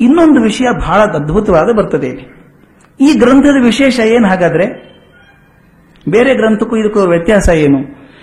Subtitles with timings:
[0.00, 2.06] ಇನ್ನೊಂದು ವಿಷಯ ಬಹಳ ಅದ್ಭುತವಾದ ಬರ್ತದೆ.
[2.06, 2.40] ಇಲ್ಲಿ
[3.00, 4.90] ಈ ಗ್ರಂಥದ ವಿಶೇಷ ಏನು ಹಾಗಾದ್ರೆ?
[6.08, 7.78] ಬೇರೆ ಗ್ರಂಥಕ್ಕೂ ಇದಕ್ಕೂ ವ್ಯತ್ಯಾಸ ಏನು?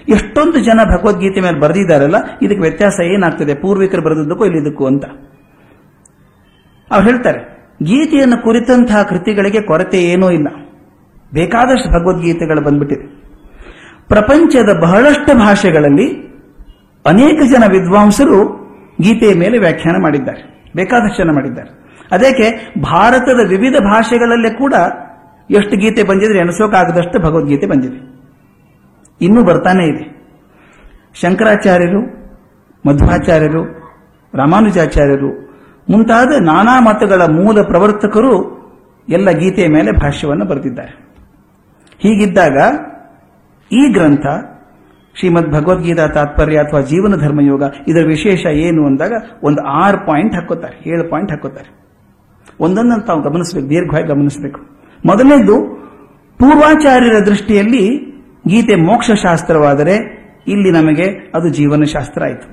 [0.10, 3.54] ಎಷ್ಟೊಂದು ಜನ ಭಗವದ್ಗೀತೆ ಮೇಲೆ ಬರೆದಿದ್ದಾರಲ್ಲ, ಇದಕ್ಕೆ ವ್ಯತ್ಯಾಸ ಏನಾಗ್ತದೆ?
[3.54, 5.06] ಪೂರ್ವಿಕರು ಬರೆದಿದ್ದಕ್ಕೂ ಇಲ್ಲಿದ್ದಕ್ಕೂ ಅಂತ.
[6.92, 10.48] ಅವ್ರು ಹೇಳ್ತಾರೆ, ಗೀತೆಯನ್ನು ಕುರಿತಂತಹ ಕೃತಿಗಳಿಗೆ ಕೊರತೆ ಏನೂ ಇಲ್ಲ.
[11.34, 13.28] ಬೇಕಾದಷ್ಟು ಭಗವದ್ಗೀತೆಗಳು ಬಂದ್ಬಿಟ್ಟಿದೆ.
[14.08, 16.28] ಪ್ರಪಂಚದ ಬಹಳಷ್ಟು ಭಾಷೆಗಳಲ್ಲಿ
[17.06, 18.68] ಅನೇಕ ಜನ ವಿದ್ವಾಂಸರು
[19.02, 20.57] ಗೀತೆಯ ಮೇಲೆ ವ್ಯಾಖ್ಯಾನ ಮಾಡಿದ್ದಾರೆ.
[20.78, 21.70] ಬೇಕಾದಷ್ಟು ಜನ ಮಾಡಿದ್ದಾರೆ.
[22.12, 24.74] ಅದಕ್ಕೆ ಭಾರತದ ವಿವಿಧ ಭಾಷೆಗಳಲ್ಲೇ ಕೂಡ
[25.50, 28.18] ಎಷ್ಟು ಗೀತೆ ಬಂದಿದ್ರೆ ಎಣಿಸೋಕಾಗದಷ್ಟು ಭಗವದ್ಗೀತೆ ಬಂದಿದೆ.
[29.22, 30.06] ಇನ್ನೂ ಬರ್ತಾನೆ ಇದೆ.
[31.14, 32.02] ಶಂಕರಾಚಾರ್ಯರು,
[32.88, 33.64] ಮಧ್ವಾಚಾರ್ಯರು,
[34.34, 35.48] ರಾಮಾನುಜಾಚಾರ್ಯರು,
[35.90, 38.58] ಮುಂತಾದ ನಾನಾ ಮತಗಳ ಮೂಲ ಪ್ರವರ್ತಕರು
[39.10, 41.08] ಎಲ್ಲ ಗೀತೆಯ ಮೇಲೆ ಭಾಷ್ಯವನ್ನು ಬರೆದಿದ್ದಾರೆ.
[42.00, 42.58] ಹೀಗಿದ್ದಾಗ
[43.72, 44.26] ಈ ಗ್ರಂಥ
[45.20, 51.10] ಶ್ರೀಮದ್ ಭಗವದ್ಗೀತಾ ತಾತ್ಪರ್ಯ ಅಥವಾ ಜೀವನ ಧರ್ಮಯೋಗ ಇದರ ವಿಶೇಷ ಏನು ಅಂದಾಗ ಒಂದು ಆರು ಪಾಯಿಂಟ್ ಹಾಕೋತಾರೆ, ಏಳು
[51.10, 51.70] ಪಾಯಿಂಟ್ ಹಾಕೋತಾರೆ.
[52.60, 54.60] ಒಂದೊಂದನ್ನು ತಾವು ಗಮನಿಸಬೇಕು, ದೀರ್ಘವಾಗಿ ಗಮನಿಸಬೇಕು.
[55.06, 55.56] ಮೊದಲನೇದು,
[56.38, 57.84] ಪೂರ್ವಾಚಾರ್ಯರ ದೃಷ್ಟಿಯಲ್ಲಿ
[58.48, 59.96] ಗೀತೆ ಮೋಕ್ಷ ಶಾಸ್ತ್ರವಾದರೆ
[60.48, 62.48] ಇಲ್ಲಿ ನಮಗೆ ಅದು ಜೀವನ ಶಾಸ್ತ್ರ ಆಯಿತು.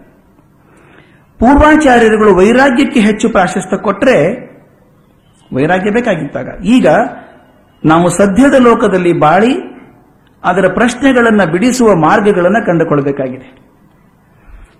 [1.38, 4.16] ಪೂರ್ವಾಚಾರ್ಯರುಗಳು ವೈರಾಗ್ಯಕ್ಕೆ ಹೆಚ್ಚು ಪ್ರಾಶಸ್ತ್ಯ ಕೊಟ್ಟರೆ
[5.52, 6.86] ವೈರಾಗ್ಯ ಬೇಕಾಗಿತ್ತಾಗ ಈಗ
[7.84, 9.73] ನಾವು ಸದ್ಯದ ಲೋಕದಲ್ಲಿ ಬಾಳಿ
[10.44, 13.64] ಅದರ ಪ್ರಶ್ನೆಗಳನ್ನು ಬಿಡಿಸುವ ಮಾರ್ಗಗಳನ್ನು ಕಂಡುಕೊಳ್ಬೇಕಾಗಿದೆ.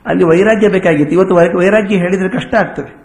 [0.06, 1.14] ಅಲ್ಲಿ ವೈರಾಗ್ಯ ಬೇಕಾಗಿತ್ತು.
[1.14, 3.04] ಇವತ್ತು ವೈರಾಗ್ಯ ಹೇಳಿದರೆ ಕಷ್ಟ ಆಗ್ತದೆ.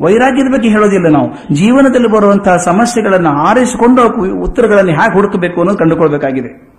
[0.00, 1.54] ವೈರಾಗ್ಯದ ಬಗ್ಗೆ ಹೇಳೋದಿಲ್ಲ ನಾವು.
[1.54, 4.02] ಜೀವನದಲ್ಲಿ ಬರುವಂತಹ ಸಮಸ್ಯೆಗಳನ್ನು ಆರಿಸಿಕೊಂಡು
[4.40, 6.74] ಉತ್ತರಗಳನ್ನು ಹೇಗೆ ಹುಡುಕಬೇಕು ಅನ್ನೋದು ಕಂಡುಕೊಳ್ಬೇಕಾಗಿದೆ.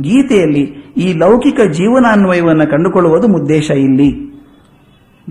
[0.00, 0.62] ಗೀತೆಯಲ್ಲಿ
[0.96, 4.28] ಈ ಲೌಕಿಕ ಜೀವನಾನ್ವಯವನ್ನು ಕಂಡುಕೊಳ್ಳುವುದು ಉದ್ದೇಶ ಇಲ್ಲಿ.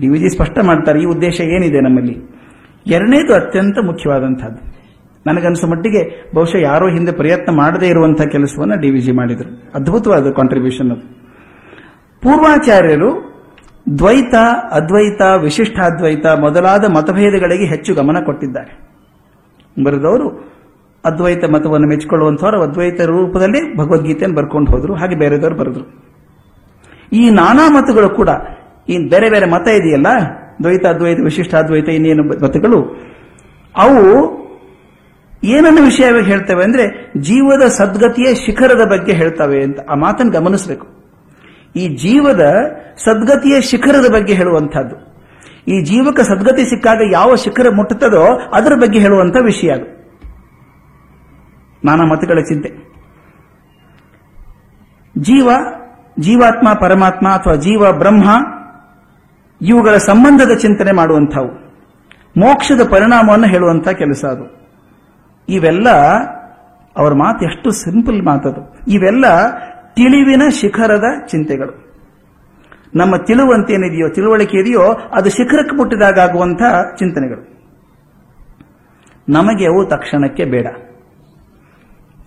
[0.00, 2.38] ಡಿವಿಜಿ ಸ್ಪಷ್ಟ ಮಾಡ್ತಾರೆ ಈ ಉದ್ದೇಶ ಏನಿದೆ ನಮ್ಮಲ್ಲಿ?
[2.86, 4.77] ಎರಡನೇದು ಅತ್ಯಂತ ಮುಖ್ಯವಾದಂತಹದ್ದು
[5.28, 6.02] ನನಗನ್ಸೋ ಮಟ್ಟಿಗೆ
[6.34, 9.50] ಬಹುಶಃ ಯಾರೋ ಹಿಂದೆ ಪ್ರಯತ್ನ ಮಾಡದೇ ಇರುವಂತಹ ಕೆಲಸವನ್ನು ಡಿ ವಿ ಜಿ ಮಾಡಿದರು.
[9.74, 11.04] ಅದ್ಭುತವಾದ ಕಾಂಟ್ರಿಬ್ಯೂಷನ್ ಅದು.
[12.22, 13.10] ಪೂರ್ವಾಚಾರ್ಯರು
[13.98, 14.34] ದ್ವೈತ,
[14.72, 18.72] ಅದ್ವೈತ, ವಿಶಿಷ್ಟಾದ್ವೈತ ಮೊದಲಾದ ಮತಭೇದಗಳಿಗೆ ಹೆಚ್ಚು ಗಮನ ಕೊಟ್ಟಿದ್ದಾರೆ.
[19.84, 20.26] ಬರೆದವರು
[21.04, 25.84] ಅದ್ವೈತ ಮತವನ್ನು ಮೆಚ್ಚಿಕೊಳ್ಳುವಂಥವ್ರು ಅದ್ವೈತ ರೂಪದಲ್ಲಿ ಭಗವದ್ಗೀತೆಯನ್ನು ಬರ್ಕೊಂಡು ಹೋದರು, ಹಾಗೆ ಬೇರೆದವರು ಬರೆದ್ರು.
[27.12, 28.28] ಈ ನಾನಾ ಮತಗಳು ಕೂಡ,
[28.88, 30.06] ಈ ಬೇರೆ ಬೇರೆ ಮತ ಇದೆಯಲ್ಲ,
[30.62, 32.78] ದ್ವೈತ, ಅದ್ವೈತ, ವಿಶಿಷ್ಟಾದ್ವೈತ ಇನ್ನೇನು ಮತಗಳು,
[33.76, 34.02] ಅವು
[35.44, 40.86] ಏನನ್ನು ವಿಷಯವಾಗಿ ಹೇಳ್ತವೆ ಅಂದ್ರೆ ಜೀವದ ಸದ್ಗತಿಯ ಶಿಖರದ ಬಗ್ಗೆ ಹೇಳ್ತವೆ ಅಂತ ಆ ಮಾತನ್ನು ಗಮನಿಸಬೇಕು.
[41.76, 42.54] ಈ ಜೀವದ
[43.04, 45.08] ಸದ್ಗತಿಯ ಶಿಖರದ ಬಗ್ಗೆ ಹೇಳುವಂತಹದ್ದು
[45.68, 49.98] ಈ ಜೀವಕ ಸದ್ಗತಿ ಸಿಕ್ಕಾಗ ಯಾವ ಶಿಖರ ಮುಟ್ಟುತ್ತದೋ ಅದರ ಬಗ್ಗೆ ಹೇಳುವಂತ ವಿಷಯ ಅದು.
[51.84, 52.68] ನಾನಾ ಮತಗಳ ಚಿಂತೆ.
[55.18, 55.50] ಜೀವ,
[56.20, 58.30] ಜೀವಾತ್ಮ, ಪರಮಾತ್ಮ ಅಥವಾ ಜೀವ, ಬ್ರಹ್ಮ
[59.62, 61.68] ಇವುಗಳ ಸಂಬಂಧದ ಚಿಂತನೆ ಮಾಡುವಂಥವು.
[62.36, 64.57] ಮೋಕ್ಷದ ಪರಿಣಾಮವನ್ನು ಹೇಳುವಂತಹ ಕೆಲಸ ಅದು.
[65.48, 65.88] ಇವೆಲ್ಲ
[66.96, 69.24] ಅವರ ಮಾತು ಎಷ್ಟು ಸಿಂಪಲ್ ಮಾತದು ಇವೆಲ್ಲ
[69.94, 71.88] ತಿಳಿವಿನ ಶಿಖರದ ಚಿಂತೆಗಳು.
[72.94, 77.58] ನಮ್ಮ ತಿಳುವಂತೇನಿದೆಯೋ ತಿಳುವಳಿಕೆ ಇದೆಯೋ ಅದು ಶಿಖರಕ್ಕೆ ಮುಟ್ಟಿದಾಗ ಆಗುವಂತಹ ಚಿಂತನೆಗಳು.
[79.28, 80.66] ನಮಗೆ ಅವು ತಕ್ಷಣಕ್ಕೆ ಬೇಡ.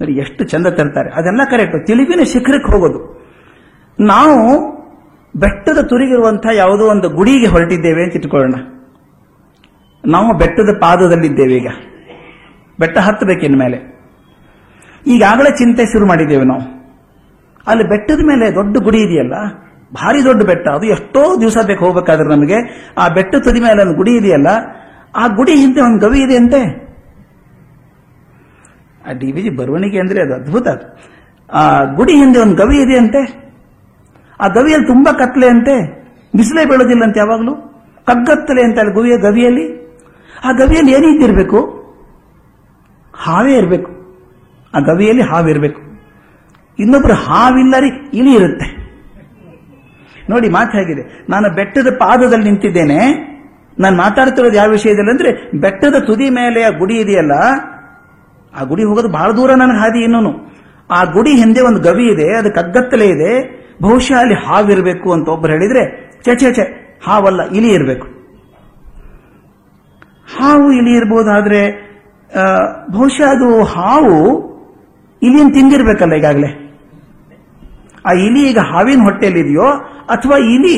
[0.02, 1.10] ನೋಡಿ, ಎಷ್ಟು ಚಂದ ತರ್ತಾರೆ.
[1.10, 3.28] ಅದೆಲ್ಲ ಕರೆಕ್ಟ್ ತಿಳಿವಿನ ಶಿಖರಕ್ಕೆ ಹೋಗೋದು.
[4.00, 4.72] ನಾವು
[5.36, 8.54] ಬೆಟ್ಟದ ತುರಿಗಿರುವಂತಹ ಯಾವುದೋ ಒಂದು ಗುಡಿಗೆ ಹೊರಟಿದ್ದೇವೆ ಅಂತ ಇಟ್ಕೊಳ್ಳೋಣ.
[10.08, 11.68] ನಾವು ಬೆಟ್ಟದ ಪಾದದಲ್ಲಿದ್ದೇವೆ ಈಗ.
[12.82, 14.02] ಬೆಟ್ಟ ಹತ್ತಬೇಕಿನ ಮೇಲೆ.
[15.08, 16.62] ಈಗಾಗಲೇ ಚಿಂತೆ ಶುರು ಮಾಡಿದ್ದೇವೆ ನಾವು.
[17.68, 19.34] ಅಲ್ಲಿ ಬೆಟ್ಟದ ಮೇಲೆ ದೊಡ್ಡ ಗುಡಿ ಇದೆಯಲ್ಲ?
[19.94, 20.68] ಭಾರಿ ದೊಡ್ಡ ಬೆಟ್ಟ.
[20.68, 22.90] ಅದು ಎಷ್ಟೋ ದಿವಸ ಬೇಕು ಹೋಗ್ಬೇಕಾದ್ರೆ ನಮಗೆ.
[22.98, 24.48] ಆ ಬೆಟ್ಟ ತುದಿ ಮೇಲೆ ಒಂದು ಗುಡಿ ಇದೆಯಲ್ಲ?
[25.16, 26.62] ಆ ಗುಡಿ ಹಿಂದೆ ಒಂದು ಗವಿ ಇದೆ ಅಂತೆ.
[29.10, 31.00] ಆ ಡಿ ವಿ ಜಿ ಬರವಣಿಗೆ ಅಂದ್ರೆ ಅದು ಅದ್ಭುತ ಅದು.
[31.54, 33.52] ಆ ಗುಡಿ ಹಿಂದೆ ಒಂದು ಗವಿ ಇದೆ ಅಂತೆ.
[34.42, 36.02] ಆ ಗವಿಯಲ್ಲಿ ತುಂಬಾ ಕತ್ಲೆ ಅಂತೆ.
[36.36, 37.56] ಬಿಸಿಲೇ ಬೀಳೋದಿಲ್ಲ ಅಂತ ಯಾವಾಗಲೂ.
[38.06, 39.82] ಕಗ್ಗತ್ತಲೆ ಅಂತ ಅಲ್ಲಿ ಗುವಿಯ ಗವಿಯಲ್ಲಿ.
[40.44, 41.81] ಆ ಗವಿಯಲ್ಲಿ ಏನಿದ್ದಿರಬೇಕು?
[43.24, 43.92] ಹಾವೇ ಇರಬೇಕು.
[44.74, 45.82] ಆ ಗವಿಯಲ್ಲಿ ಹಾವಿರಬೇಕು
[46.80, 48.68] ಇನ್ನೊಬ್ಬರು ಹಾವಿಲ್ಲ ರೀ ಇಲಿ ಇರುತ್ತೆ.
[50.30, 51.26] ನೋಡಿ ಮಾತು ಹೇಗಿದೆ.
[51.30, 53.00] ನಾನು ಬೆಟ್ಟದ ಪಾದದಲ್ಲಿ ನಿಂತಿದ್ದೇನೆ.
[53.80, 57.32] ನಾನು ಮಾತಾಡ್ತಿರೋದು ಯಾವ ವಿಷಯದಲ್ಲಿ ಅಂದ್ರೆ ಬೆಟ್ಟದ ತುದಿ ಮೇಲೆ ಆ ಗುಡಿ ಇದೆಯಲ್ಲ
[58.54, 60.32] ಆ ಗುಡಿ ಹೋಗೋದು ಬಹಳ ದೂರ ನನಗೆ ಹಾದಿ ಇನ್ನೂ
[60.92, 63.62] ಆ ಗುಡಿ ಹಿಂದೆ ಒಂದು ಗವಿ ಇದೆ ಅದು ಕಗ್ಗತ್ತಲೆ ಇದೆ.
[63.82, 65.84] ಬಹುಶಃ ಅಲ್ಲಿ ಹಾವಿರಬೇಕು ಅಂತ ಒಬ್ರು ಹೇಳಿದ್ರೆ
[66.24, 66.64] ಚೆ ಚೆ
[67.04, 68.08] ಹಾವಲ್ಲ ಇಲಿ ಇರಬೇಕು.
[70.38, 71.91] ಹಾವು ಇಲಿ ಇರ್ಬೋದಾದ್ರೆ ಆ,
[72.92, 74.52] ಬಹುಶಃ ಅದು ಹಾವು
[75.24, 76.50] ಇಲಿಯನ್ನು ತಿಂದಿರ್ಬೇಕಲ್ಲ ಈಗಾಗಲೇ.
[78.06, 79.68] ಆ ಇಲಿ ಈಗ ಹಾವಿನ ಹೊಟ್ಟೆಯಲ್ಲಿದೆಯೋ,
[80.10, 80.78] ಅಥವಾ ಇಲಿ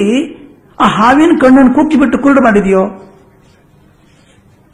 [0.79, 2.85] ಆ ಹಾವಿನ ಕಣ್ಣನ್ನು ಕುಕ್ಕಿಬಿಟ್ಟು ಕುರುಡು ಮಾಡಿದೆಯೋ?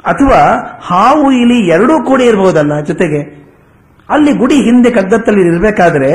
[0.05, 0.39] ಅಥವಾ
[0.81, 3.39] ಹಾವು, ಇಲಿ ಎರಡೂ ಕೂಡ ಇರಬಹುದಲ್ಲ ಜೊತೆಗೆ?
[4.09, 6.11] ಅಲ್ಲಿ ಗುಡಿ ಹಿಂದೆ ಕಗ್ಗತ್ತಲ್ಲಿ ಇರಬೇಕಾದ್ರೆ,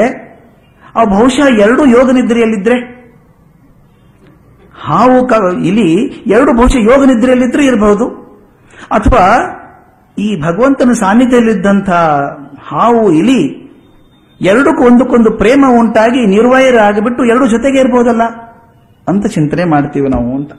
[0.97, 2.95] ಆ ಬಹುಶಃ ಎರಡು ಯೋಗ ನಿದ್ರೆಯಲ್ಲಿದ್ರೆ?
[4.85, 8.09] ಹಾವು ಇಲಿ ಎರಡು ಬಹುಶಃ ಯೋಗ ನಿದ್ರೆಯಲ್ಲಿದ್ರೆ ಇರಬಹುದು
[8.91, 9.61] ಅಥವಾ
[10.19, 11.91] ಈ ಭಗವಂತನ ಸಾನ್ನಿಧ್ಯದಲ್ಲಿದ್ದಂಥ
[12.69, 13.65] ಹಾವು, ಇಲಿ,
[14.41, 18.23] ಎರಡಕ್ಕೂ ಒಂದಕ್ಕೊಂದು ಪ್ರೇಮ ಉಂಟಾಗಿ ನಿರ್ವೈರ ಆಗಿಬಿಟ್ಟು ಎರಡು ಜೊತೆಗೆ ಇರ್ಬೋದಲ್ಲ?
[19.09, 20.53] ಅಂತ ಚಿಂತನೆ ಮಾಡ್ತೀವಿ ನಾವು ಅಂತ.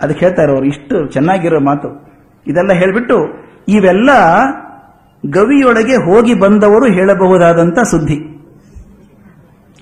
[0.00, 2.12] ಅದಕ್ಕೆ ಹೇಳ್ತಾರೆ ಅವರು ಇಷ್ಟು ಚೆನ್ನಾಗಿರೋ ಮಾತು.
[2.46, 4.10] ಇದೆಲ್ಲ ಹೇಳ್ಬಿಟ್ಟು, ಇವೆಲ್ಲ
[5.26, 8.14] ಗವಿಯೊಳಗೆ ಹೋಗಿ ಬಂದವರು ಹೇಳಬಹುದಾದಂತ ಸುದ್ದಿ.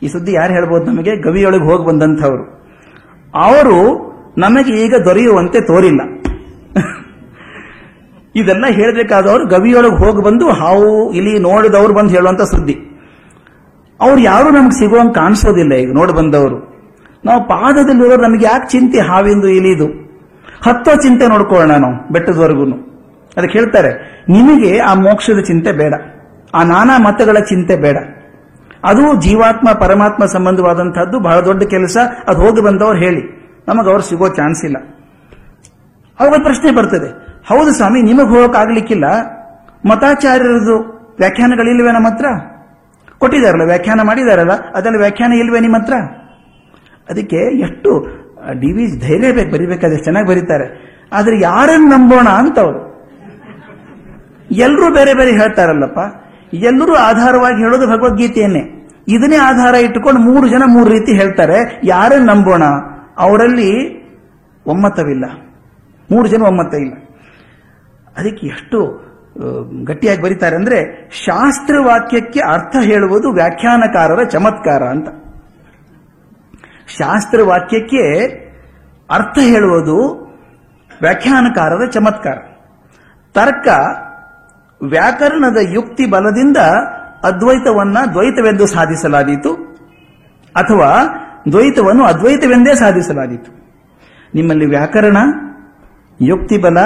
[0.03, 1.17] ಈ ಸುದ್ದಿ ಯಾರು ಹೇಳ್ಬೋದು ನಮಗೆ?
[1.17, 2.45] ಗವಿಯೊಳಗೆ ಹೋಗಿ ಬಂದಂಥವರು.
[3.35, 6.01] ಅವರು ನಮಗೆ ಈಗ ದೊರೆಯುವಂತೆ ತೋರಿಲ್ಲ.
[8.35, 12.77] ಇದೆಲ್ಲ ಹೇಳಬೇಕಾದವರು ಗವಿಯೊಳಗೆ ಹೋಗಿ ಬಂದು ಹಾವು ಇಲ್ಲಿ ನೋಡಿದವರು ಬಂದು ಹೇಳುವಂತ ಸುದ್ದಿ.
[14.01, 16.59] ಅವ್ರು ಯಾರು ನಮ್ಗೆ ಸಿಗುವಂಗೆ ಕಾಣಿಸೋದಿಲ್ಲ ಈಗ ನೋಡಿ ಬಂದವರು.
[17.25, 19.87] ನಾವು ಪಾದದಲ್ಲಿರೋರು ನಮಗೆ ಯಾಕೆ ಚಿಂತೆ ಹಾವಿಂದು ಇಲಿದು?
[20.67, 22.65] ಹತ್ತೋ ಚಿಂತೆ ನೋಡ್ಕೊಳ್ಳೋಣ ನಾವು ಬೆಟ್ಟದವರೆಗೂ
[23.37, 23.91] ಅದಕ್ಕೆ ಹೇಳ್ತಾರೆ,
[24.29, 25.95] ನಿಮಗೆ ಆ ಮೋಕ್ಷದ ಚಿಂತೆ ಬೇಡ.
[26.55, 27.99] ಆ ನಾನಾ ಮತಗಳ ಚಿಂತೆ ಬೇಡ.
[28.85, 31.97] ಅದು ಜೀವಾತ್ಮ, ಪರಮಾತ್ಮ ಸಂಬಂಧವಾದಂತಹದ್ದು ಬಹಳ ದೊಡ್ಡ ಕೆಲಸ,
[32.29, 33.23] ಅದು ಹೋಗಿ ಬಂದವರು ಹೇಳಿ.
[33.69, 34.79] ನಮಗೆ ಅವ್ರು ಸಿಗೋ ಚಾನ್ಸ್ ಇಲ್ಲ.
[36.19, 37.09] ಅವಾಗ ಪ್ರಶ್ನೆ ಬರ್ತದೆ
[37.49, 39.05] ಹೌದು ಸ್ವಾಮಿ, ನಿಮಗೆ ಹೋಗೋಕ್ಕಾಗಲಿಕ್ಕಿಲ್ಲ.
[39.91, 40.77] ಮತಾಚಾರ್ಯರದು
[41.19, 42.27] ವ್ಯಾಖ್ಯಾನಗಳಿಲ್ವೇ ನಮ್ಮ ಹತ್ರ?
[43.19, 45.95] ಕೊಟ್ಟಿದ್ದಾರಲ್ಲ, ವ್ಯಾಖ್ಯಾನ ಮಾಡಿದಾರಲ್ಲ, ಅದರಲ್ಲಿ ವ್ಯಾಖ್ಯಾನ ಇಲ್ವೇ ನಿಮ್ಮ ಹತ್ರ?
[47.11, 47.91] ಅದಕ್ಕೆ ಎಷ್ಟು
[48.53, 50.67] ಡಿ ವಿ ಧೈರ್ಯ ಬೇಕು, ಬರಿಬೇಕಾದ್ರೆ ಚೆನ್ನಾಗಿ ಬರೀತಾರೆ.
[51.13, 52.81] ಆದ್ರೆ ಯಾರನ್ನು ನಂಬೋಣ ಅಂತ ಅವರು
[54.51, 56.01] ಎಲ್ಲರೂ ಬೇರೆ ಬೇರೆ ಹೇಳ್ತಾರಲ್ಲಪ್ಪ.
[56.55, 58.63] ಎಲ್ಲರೂ ಆಧಾರವಾಗಿ ಹೇಳೋದು ಭಗವದ್ಗೀತೆಯನ್ನೇ.
[59.09, 62.65] ಇದನ್ನೇ ಆಧಾರ ಇಟ್ಟುಕೊಂಡು ಮೂರು ಜನ ಮೂರು ರೀತಿ ಹೇಳ್ತಾರೆ, ಯಾರನ್ನು ನಂಬೋಣ?
[63.19, 63.71] ಅವರಲ್ಲಿ
[64.67, 65.25] ಒಮ್ಮತವಿಲ್ಲ.
[66.13, 66.95] ಮೂರು ಜನ ಒಮ್ಮತ ಇಲ್ಲ
[68.17, 68.79] ಅದಕ್ಕೆ ಎಷ್ಟು
[69.85, 70.79] ಗಟ್ಟಿಯಾಗಿ ಬರೀತಾರೆ ಅಂದ್ರೆ
[71.19, 75.09] ಶಾಸ್ತ್ರ ವಾಕ್ಯಕ್ಕೆ ಅರ್ಥ ಹೇಳುವುದು ವ್ಯಾಖ್ಯಾನಕಾರರ ಚಮತ್ಕಾರ ಅಂತ.
[76.97, 78.05] ಶಾಸ್ತ್ರ ವಾಕ್ಯಕ್ಕೆ
[79.11, 79.97] ಅರ್ಥ ಹೇಳುವುದು
[81.01, 82.39] ವ್ಯಾಖ್ಯಾನಕಾರರ ಚಮತ್ಕಾರ.
[83.35, 83.69] ತರ್ಕ
[84.81, 86.59] ವ್ಯಾಕರಣದ ಯುಕ್ತಿ ಬಲದಿಂದ
[87.25, 89.53] ಅದ್ವೈತವನ್ನ ದ್ವೈತವೆಂದು ಸಾಧಿಸಲಾದೀತು,
[90.55, 90.91] ಅಥವಾ
[91.53, 93.51] ದ್ವೈತವನ್ನು ಅದ್ವೈತವೆಂದೇ ಸಾಧಿಸಲಾದೀತು.
[94.35, 95.19] ನಿಮ್ಮಲ್ಲಿ ವ್ಯಾಕರಣ,
[96.21, 96.79] ಯುಕ್ತಿ ಬಲ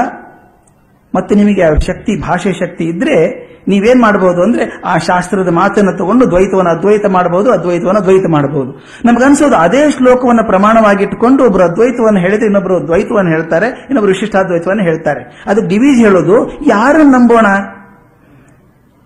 [1.17, 6.71] ಮತ್ತೆ ನಿಮಗೆ ಆ ಶಕ್ತಿ, ಭಾಷೆ ಶಕ್ತಿ ಇದ್ರೆ ನೀವೇನ್ ಮಾಡಬಹುದು ಅಂದ್ರೆ ಆ ಶಾಸ್ತ್ರದ ಮಾತನ್ನು ತಗೊಂಡು ದ್ವೈತವನ್ನು
[6.71, 13.67] ಅದ್ವೈತ ಮಾಡಬಹುದು ಅದ್ವೈತವನ್ನು ದ್ವೈತ ಮಾಡಬಹುದು ನಮಗನ್ಸೋದು ಅದೇ ಶ್ಲೋಕವನ್ನು ಪ್ರಮಾಣವಾಗಿಟ್ಟುಕೊಂಡು ಒಬ್ರು ಅದ್ವೈತವನ್ನು ಹೇಳಿದ್ರೆ ಇನ್ನೊಬ್ರು ದ್ವೈತವನ್ನು ಹೇಳ್ತಾರೆ,
[13.67, 15.45] ಇನ್ನೊಬ್ರು ವಿಶಿಷ್ಟಾದ್ವೈತವನ್ನು ಹೇಳ್ತಾರೆ.
[15.47, 17.47] ಅದು ಡಿವಿಜಿ ಹೇಳೋದು, ಯಾರನ್ನು ನಂಬೋಣ?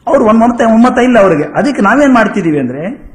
[0.07, 1.45] ಅವ್ರು ಒಮ್ಮತ ಒಮ್ಮತ ಇಲ್ಲ ಅವರಿಗೆ.
[1.45, 3.11] ಅದಕ್ಕೆ ನಾವೇನ್ ಮಾಡ್ತಿದೀವಿ ಅಂದ್ರೆ,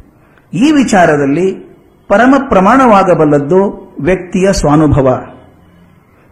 [0.53, 1.75] ಈ ವಿಚಾರದಲ್ಲಿ
[2.07, 5.23] ಪರಮ ಪ್ರಮಾಣವಾಗಬಲ್ಲದ್ದು ವ್ಯಕ್ತಿಯ ಸ್ವಾನುಭವ.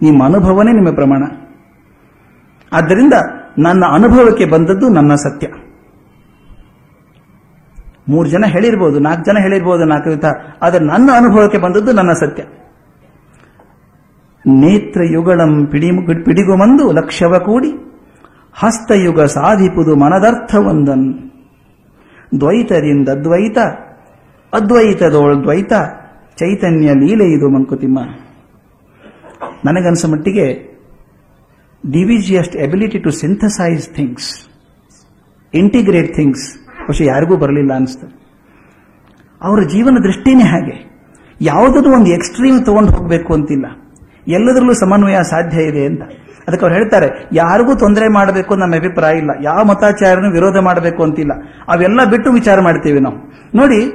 [0.01, 1.42] ನಿಮ್ಮ ಅನುಭವನೇ ನಿಮ್ಮ ಪ್ರಮಾಣ.
[2.73, 3.15] ಆದ್ದರಿಂದ
[3.57, 5.47] ನನ್ನ ಅನುಭವಕ್ಕೆ ಬಂದದ್ದು ನನ್ನ ಸತ್ಯ.
[8.09, 10.27] ಮೂರು ಜನ ಹೇಳಿರ್ಬೋದು, ನಾಲ್ಕು ಜನ ಹೇಳಿರ್ಬೋದು, ನಾಲ್ಕು ವಿಧ
[10.61, 12.43] ಆದರೆ ನನ್ನ ಅನುಭವಕ್ಕೆ ಬಂದದ್ದು ನನ್ನ ಸತ್ಯ.
[14.45, 15.89] ನೇತ್ರಯುಗಳಂ ಪಿಡಿ
[16.23, 17.71] ಪಿಡಿಗುಮಂದು ಲಕ್ಷವ ಕೂಡಿ,
[18.53, 21.07] ಹಸ್ತಯುಗ ಸಾಧಿಪುದು ಮನದರ್ಥವೊಂದನ್.
[22.39, 23.57] ದ್ವೈತರಿಂದ ದ್ವೈತ,
[24.53, 25.73] ಅದ್ವೈತದೋಳ್ ದ್ವೈತ,
[26.35, 27.99] ಚೈತನ್ಯ ಲೀಲೆ ಇದು ಮಂಕುತಿಮ್ಮ.
[29.65, 30.72] ನನಗನ್ಸ ಮಟ್ಟಿಗೆ
[31.91, 34.47] ಡಿವಿಜಿಯಸ್ಟ್ ability to synthesise things
[35.53, 38.23] integrate things ಬಹುಶಃ ಯಾರಿಗೂ ಬರಲಿಲ್ಲ ಅನಿಸ್ತದೆ
[39.41, 40.93] ಅವರ ಜೀವನ ದೃಷ್ಟಿನೇ ಹಾಗೆ.
[41.41, 43.65] ಯಾವುದನ್ನು ಒಂದು ಎಕ್ಸ್ಟ್ರೀಮ್ ತಗೊಂಡು ಹೋಗಬೇಕು ಅಂತಿಲ್ಲ.
[44.27, 46.01] ಎಲ್ಲದರಲ್ಲೂ ಸಮನ್ವಯ ಸಾಧ್ಯ ಇದೆ ಅಂತ.
[46.47, 49.29] ಅದಕ್ಕೆ ಅವ್ರು ಹೇಳ್ತಾರೆ, ಯಾರಿಗೂ ತೊಂದರೆ ಮಾಡಬೇಕು ನಮ್ಮ ಅಭಿಪ್ರಾಯ ಇಲ್ಲ.
[49.43, 51.31] ಯಾವ ಮತಾಚಾರನು ವಿರೋಧ ಮಾಡಬೇಕು ಅಂತಿಲ್ಲ.
[51.67, 53.17] ಅವೆಲ್ಲ ಬಿಟ್ಟು ವಿಚಾರ ಮಾಡ್ತೀವಿ ನಾವು.
[53.55, 53.93] ನೋಡಿ,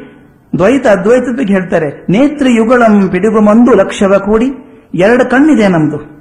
[0.58, 4.46] ದ್ವೈತ, ಅದ್ವೈತದ ಬಗ್ಗೆ ಹೇಳ್ತಾರೆ ನೇತ್ರ ಯುಗಳಂ ಪಿಡುಗುಮಂದು ಲಕ್ಷವ ಕೂಡಿ.
[4.94, 6.18] ಎರಡು ಕಣ್ಣಿದೆ ನಮ್ದು.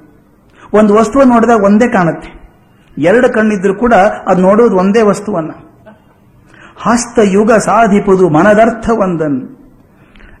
[0.78, 2.30] ಒಂದು ವಸ್ತುವನ್ನು ನೋಡಿದಾಗ ಒಂದೇ ಕಾಣುತ್ತೆ.
[3.08, 3.94] ಎರಡು ಕಣ್ಣಿದ್ರು ಕೂಡ
[4.30, 5.52] ಅದು ನೋಡೋದು ಒಂದೇ ವಸ್ತುವನ್ನ.
[6.84, 9.44] ಹಸ್ತ ಯುಗ ಸಾಧಿಪುದು ಮನದರ್ಥ ಒಂದನ್ನು.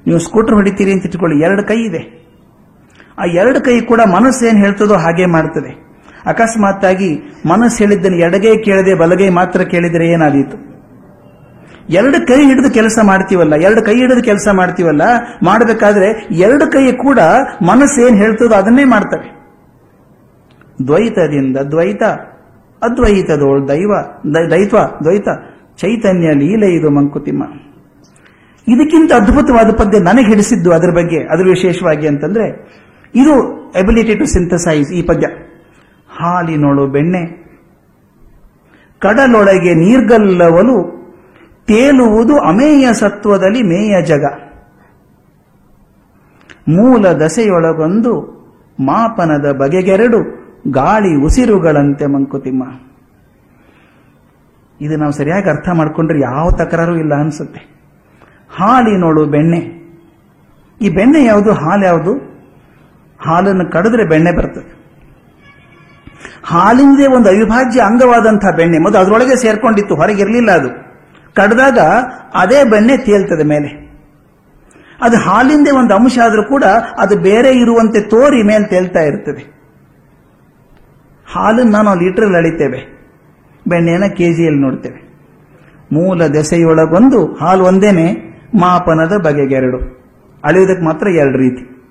[0.06, 2.02] ನೀವು ಸ್ಕೂಟರ್ ಹೊಡಿತೀರಿ ಅಂತ ಇಟ್ಕೊಳ್ಳಿ, ಎರಡು ಕೈ ಇದೆ.
[3.20, 5.70] ಆ ಎರಡು ಕೈ ಕೂಡ ಮನಸ್ಸು ಏನು ಹೇಳ್ತದೋ ಹಾಗೆ ಮಾಡ್ತದೆ.
[6.32, 7.10] ಅಕಸ್ಮಾತ್ತಾಗಿ
[7.52, 10.56] ಮನಸ್ಸು ಹೇಳಿದ್ದನ್ನು ಎಡಗೈ ಕೇಳದೆ ಬಲಗೈ ಮಾತ್ರ ಕೇಳಿದರೆ ಏನಾದೀತು?
[11.98, 15.02] ಎರಡು ಕೈ ಹಿಡಿದು ಕೆಲಸ ಮಾಡ್ತೀವಲ್ಲ, ಎರಡು ಕೈ ಹಿಡಿದು ಕೆಲಸ ಮಾಡ್ತೀವಲ್ಲ,
[15.48, 16.08] ಮಾಡಬೇಕಾದ್ರೆ
[16.46, 17.20] ಎರಡು ಕೈ ಕೂಡ
[17.70, 19.28] ಮನಸ್ಸು ಏನು ಹೇಳ್ತದೋ ಅದನ್ನೇ ಮಾಡ್ತವೆ.
[20.86, 22.02] ದ್ವೈತದಿಂದ ದ್ವೈತ,
[22.82, 23.92] ಅದ್ವೈತದೋಳ್ ದೈವ
[24.50, 25.28] ದೈತ್ವ, ದ್ವೈತ,
[25.76, 27.44] ಚೈತನ್ಯ, ಲೀಲೆ, ಇದು ಮಂಕುತಿಮ್ಮ.
[28.68, 32.48] ಇದಕ್ಕಿಂತ ಅದ್ಭುತವಾದ ಪದ್ಯ ನನಗೆ ಹಿಡಿಸಿದ್ದು ಅದರ ಬಗ್ಗೆ, ಅದರ ವಿಶೇಷವಾಗಿ ಅಂತಂದ್ರೆ,
[33.14, 35.26] ಇದು ಎಬಿಲಿಟಿ ಟು ಸಿಂಥಸೈಸ್ ಈ ಪದ್ಯ.
[36.08, 37.48] ಹಾಲಿನೊಳು ಬೆಣ್ಣೆ,
[38.98, 40.98] ಕಡಲೊಳಗೆ ನೀರ್ಗಲ್ಲವಲು,
[41.66, 44.24] ತೇಲುವುದು ಅಮೇಯ ಸತ್ವದಲ್ಲಿ ಮೇಯ ಜಗ.
[46.68, 48.38] ಮೂಲ ದಸೆಯೊಳಗೊಂದು
[48.80, 50.37] ಮಾಪನದ ಬಗೆಗೆರಡು
[50.70, 52.64] ಗಾಳಿ ಉಸಿರುಗಳಂತೆ ಮಂಕುತಿಮ್ಮ.
[54.80, 57.60] ಇದು ನಾವು ಸರಿಯಾಗಿ ಅರ್ಥ ಮಾಡ್ಕೊಂಡ್ರೆ ಯಾವ ತಕರಾರು ಇಲ್ಲ ಅನ್ಸುತ್ತೆ.
[58.50, 59.78] ಹಾಲಿನೋಳು ಬೆಣ್ಣೆ.
[60.80, 61.52] ಈ ಬೆಣ್ಣೆ ಯಾವುದು?
[61.52, 62.12] ಹಾಲು ಯಾವುದು?
[63.20, 64.78] ಹಾಲನ್ನು ಕಡಿದ್ರೆ ಬೆಣ್ಣೆ ಬರ್ತದೆ.
[66.44, 68.78] ಹಾಲಿಂದೇ ಒಂದು ಅವಿಭಾಜ್ಯ ಅಂಗವಾದಂತಹ ಬೆಣ್ಣೆ.
[68.78, 70.68] ಮತ್ತು ಅದರೊಳಗೆ ಸೇರ್ಕೊಂಡಿತ್ತು, ಹೊರಗಿರಲಿಲ್ಲ ಅದು.
[71.34, 71.78] ಕಡ್ದಾಗ
[72.34, 73.88] ಅದೇ ಬೆಣ್ಣೆ ತೇಲ್ತದೆ ಮೇಲೆ.
[75.02, 76.64] ಅದು ಹಾಲಿಂದೇ ಒಂದು ಅಂಶ ಆದರೂ ಕೂಡ
[76.98, 79.57] ಅದು ಬೇರೆ ಇರುವಂತೆ ತೋರಿ ಮೇಲೆ ತೇಲ್ತಾ ಇರ್ತದೆ.
[81.32, 82.98] ಹಾಲನ್ನು ನಾವು ಲೀಟರ್ ಅಳಿತೇವೆ.
[83.66, 85.08] ಬೆಣ್ಣೆಯನ್ನು ಕೆಜಿಯಲ್ಲಿ ನೋಡ್ತೇವೆ.
[85.92, 88.14] ಮೂಲ ದೆಸೆಯೊಳಗೊಂದು ಹಾಲು ಒಂದೇನೆ,
[88.58, 89.98] ಮಾಪನದ ಬಗೆಗೆರಡು
[90.44, 91.86] ಅಳೆಯುವುದಕ್ಕೆ ಮಾತ್ರ ಎರಡು ರೀತಿ.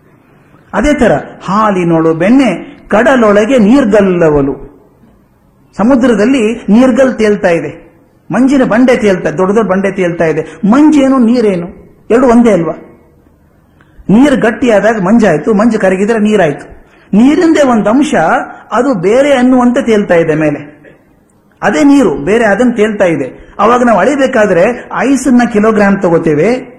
[0.74, 1.12] ಅದೇ ತರ
[1.44, 4.68] ಹಾಲಿನೊಳು ಬೆಣ್ಣೆ ಕಡಲೊಳಗೆ ನೀರ್ಗಲ್ಲವಲು.
[5.78, 7.88] ಸಮುದ್ರದಲ್ಲಿ ನೀರ್ಗಲ್ ತೇಲ್ತಾ ಇದೆ.
[8.32, 10.42] ಮಂಜಿನ ಬಂಡೆ ತೇಲ್ತಾ, ದೊಡ್ಡ ದೊಡ್ಡ ಬಂಡೆ ತೇಲ್ತಾ ಇದೆ.
[10.68, 11.68] ಮಂಜೇನು, ನೀರೇನು?
[12.12, 12.74] ಎರಡು ಒಂದೇ ಅಲ್ವಾ?
[14.10, 16.77] ನೀರು ಗಟ್ಟಿಯಾದಾಗ ಮಂಜಾಯ್ತು, ಮಂಜು ಕರಗಿದ್ರೆ ನೀರಾಯ್ತು.
[17.14, 18.16] ನೀರಿಂದೇ ಒಂದು ಅಂಶ,
[18.72, 20.78] ಅದು ಬೇರೆ ಅನ್ನುವಂತೆ ತೇಲ್ತಾ ಇದೆ ಮೇಲೆ.
[21.62, 23.56] ಅದೇ ನೀರು, ಬೇರೆ ಅದನ್ನು ತೇಲ್ತಾ ಇದೆ.
[23.60, 26.78] ಅವಾಗ ನಾವು ಅಳಿಬೇಕಾದ್ರೆ ಐಸನ್ನ ಕಿಲೋಗ್ರಾಮ್ ತಗೋತೇವೆ.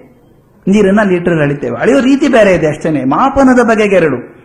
[0.67, 1.81] ನೀರನ್ನ ಲೀಟರ್ ಅಳಿತೇವೆ.
[1.81, 3.03] ಅಳೆಯೋ ರೀತಿ ಬೇರೆ ಇದೆ ಅಷ್ಟೇನೆ.
[3.03, 4.39] ಮಾಪನದ ಬಗೆಗೆ ಎರಡು.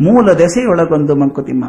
[0.00, 1.64] ಮೂಲ ದೆಸೆಯೊಳಗೊಂದು ಮಂಕುತಿಮ್ಮ.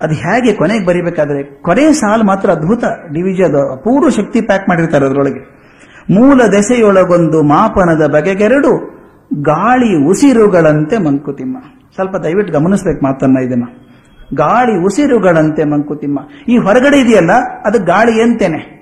[0.00, 5.56] ಅದು ಹೇಗೆ ಕೊನೆಗೆ ಬರಿಬೇಕಾದ್ರೆ ಕೊನೆ ಸಾಲು ಮಾತ್ರ ಅದ್ಭುತ ಡಿವಿಜನ್ ಅಪೂರ್ವ ಶಕ್ತಿ ಪ್ಯಾಕ್ ಮಾಡಿರ್ತಾರೆ ಅದರೊಳಗೆ.
[6.10, 8.95] ಮೂಲ ದೆಸೆಯೊಳಗೊಂದು ಮಾಪನದ ಬಗೆಗೆರಡು
[9.34, 11.56] ಗಾಳಿ ಉಸಿರುಗಳಂತೆ ಮಂಕುತಿಮ್ಮ.
[11.94, 13.64] ಸ್ವಲ್ಪ ದಯವಿಟ್ಟು ಗಮನಿಸ್ಬೇಕು ಮಾತನ್ನ ಇದನ್ನ.
[14.34, 16.18] ಗಾಳಿ ಉಸಿರುಗಳಂತೆ ಮಂಕುತಿಮ್ಮ.
[16.48, 17.30] ಈ ಹೊರಗಡೆ ಇದೆಯಲ್ಲ,
[17.64, 18.76] ಅದು ಗಾಳಿ ಅಂತೇನೆ.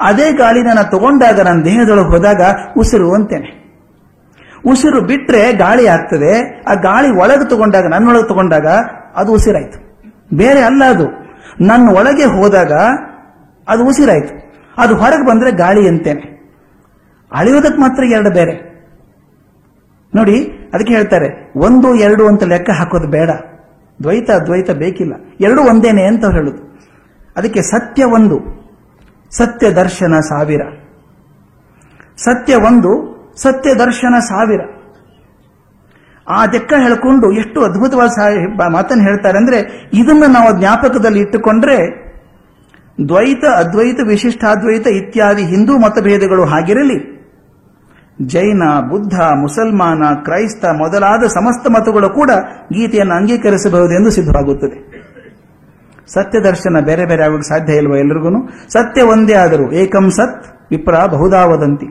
[0.00, 2.40] ಅದೇ ಗಾಳಿ ನಾನು ತಗೊಂಡಾಗ ನನ್ನ ದೇಹದೊಳಗೆ ಹೋದಾಗ
[2.76, 3.74] ಉಸಿರು ಅಂತೇನೆ.
[4.66, 8.66] ಉಸಿರು ಬಿಟ್ರೆ ಗಾಳಿ ಆಗ್ತದೆ, ಆ ಗಾಳಿ ಒಳಗೆ ತಗೊಂಡಾಗ, ನನ್ನೊಳಗೆ ತಗೊಂಡಾಗ
[9.16, 9.88] ಅದು ಉಸಿರಾಯ್ತು.
[10.36, 11.28] ಬೇರೆ ಅಲ್ಲ ಅದು.
[11.60, 12.72] ನನ್ನ ಒಳಗೆ ಹೋದಾಗ
[13.68, 14.52] ಅದು ಉಸಿರಾಯ್ತು.
[14.78, 16.38] ಅದು ಹೊರಗೆ ಬಂದ್ರೆ ಗಾಳಿ ಅಂತೇನೆ.
[17.32, 18.67] ಅಳಿಯೋದಕ್ಕೆ ಮಾತ್ರ ಎರಡು ಬೇರೆ.
[20.14, 23.30] ನೋಡಿ, ಅದಕ್ಕೆ ಹೇಳ್ತಾರೆ, ಒಂದು, ಎರಡು ಅಂತ ಲೆಕ್ಕ ಹಾಕೋದು ಬೇಡ.
[24.02, 25.12] ದ್ವೈತ ದ್ವೈತ ಬೇಕಿಲ್ಲ.
[25.40, 26.78] ಎರಡು ಒಂದೇನೆ ಅಂತ ಹೇಳುದು.
[27.36, 28.40] ಅದಕ್ಕೆ ಸತ್ಯ ಒಂದು,
[29.30, 30.60] ಸತ್ಯ ದರ್ಶನ ಸಾವಿರ.
[32.16, 34.60] ಸತ್ಯ ಒಂದು, ಸತ್ಯ ದರ್ಶನ ಸಾವಿರ.
[36.28, 38.10] ಆ ಲೆಕ್ಕ ಹೇಳ್ಕೊಂಡು ಎಷ್ಟು ಅದ್ಭುತವಾದ
[38.72, 42.08] ಮಾತನ್ನು ಹೇಳ್ತಾರೆ ಅಂದ್ರೆ, ಇದನ್ನ ನಾವು ಜ್ಞಾಪಕದಲ್ಲಿ ಇಟ್ಟುಕೊಂಡ್ರೆ,
[43.08, 47.17] ದ್ವೈತ, ಅದ್ವೈತ, ವಿಶಿಷ್ಟಾದ್ವೈತ ಇತ್ಯಾದಿ ಹಿಂದೂ ಮತಭೇದಗಳು ಹಾಗಿರಲಿ
[48.26, 52.30] ಜೈನ, ಬುದ್ಧ, ಮುಸಲ್ಮಾನ, ಕ್ರೈಸ್ತ ಮೊದಲಾದ ಸಮಸ್ತ ಮತಗಳು ಕೂಡ
[52.72, 54.78] ಗೀತೆಯನ್ನು ಅಂಗೀಕರಿಸಬಹುದೆಂದು ಸಿದ್ಧವಾಗುತ್ತದೆ.
[56.08, 61.88] ಸತ್ಯ ದರ್ಶನ ಬೇರೆ ಬೇರೆ ಆಗೋಕೆ ಸಾಧ್ಯ ಇಲ್ವಾ ಎಲ್ರಿಗೂ ಸತ್ಯ ಒಂದೇ ಆದರೂ, ಏಕಂ ಸತ್ ವಿಪ್ರ ಬಹುದಾವದಂತಿ.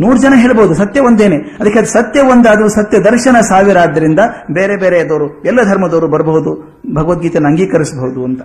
[0.00, 1.36] ನೂರು ಜನ ಹೇಳ್ಬೋದು, ಸತ್ಯ ಒಂದೇನೆ.
[1.36, 4.18] ಅದಕ್ಕೆ ಅದು ಸತ್ಯ ಒಂದಾದರೂ ಸತ್ಯ ದರ್ಶನ ಸಾವಿರ ಆದ್ದರಿಂದ
[4.52, 8.42] ಬೇರೆ ಬೇರೆ ಆದವರು ಎಲ್ಲ ಧರ್ಮದವರು ಬರಬಹುದು, ಭಗವದ್ಗೀತೆಯನ್ನು ಅಂಗೀಕರಿಸಬಹುದು ಅಂತ.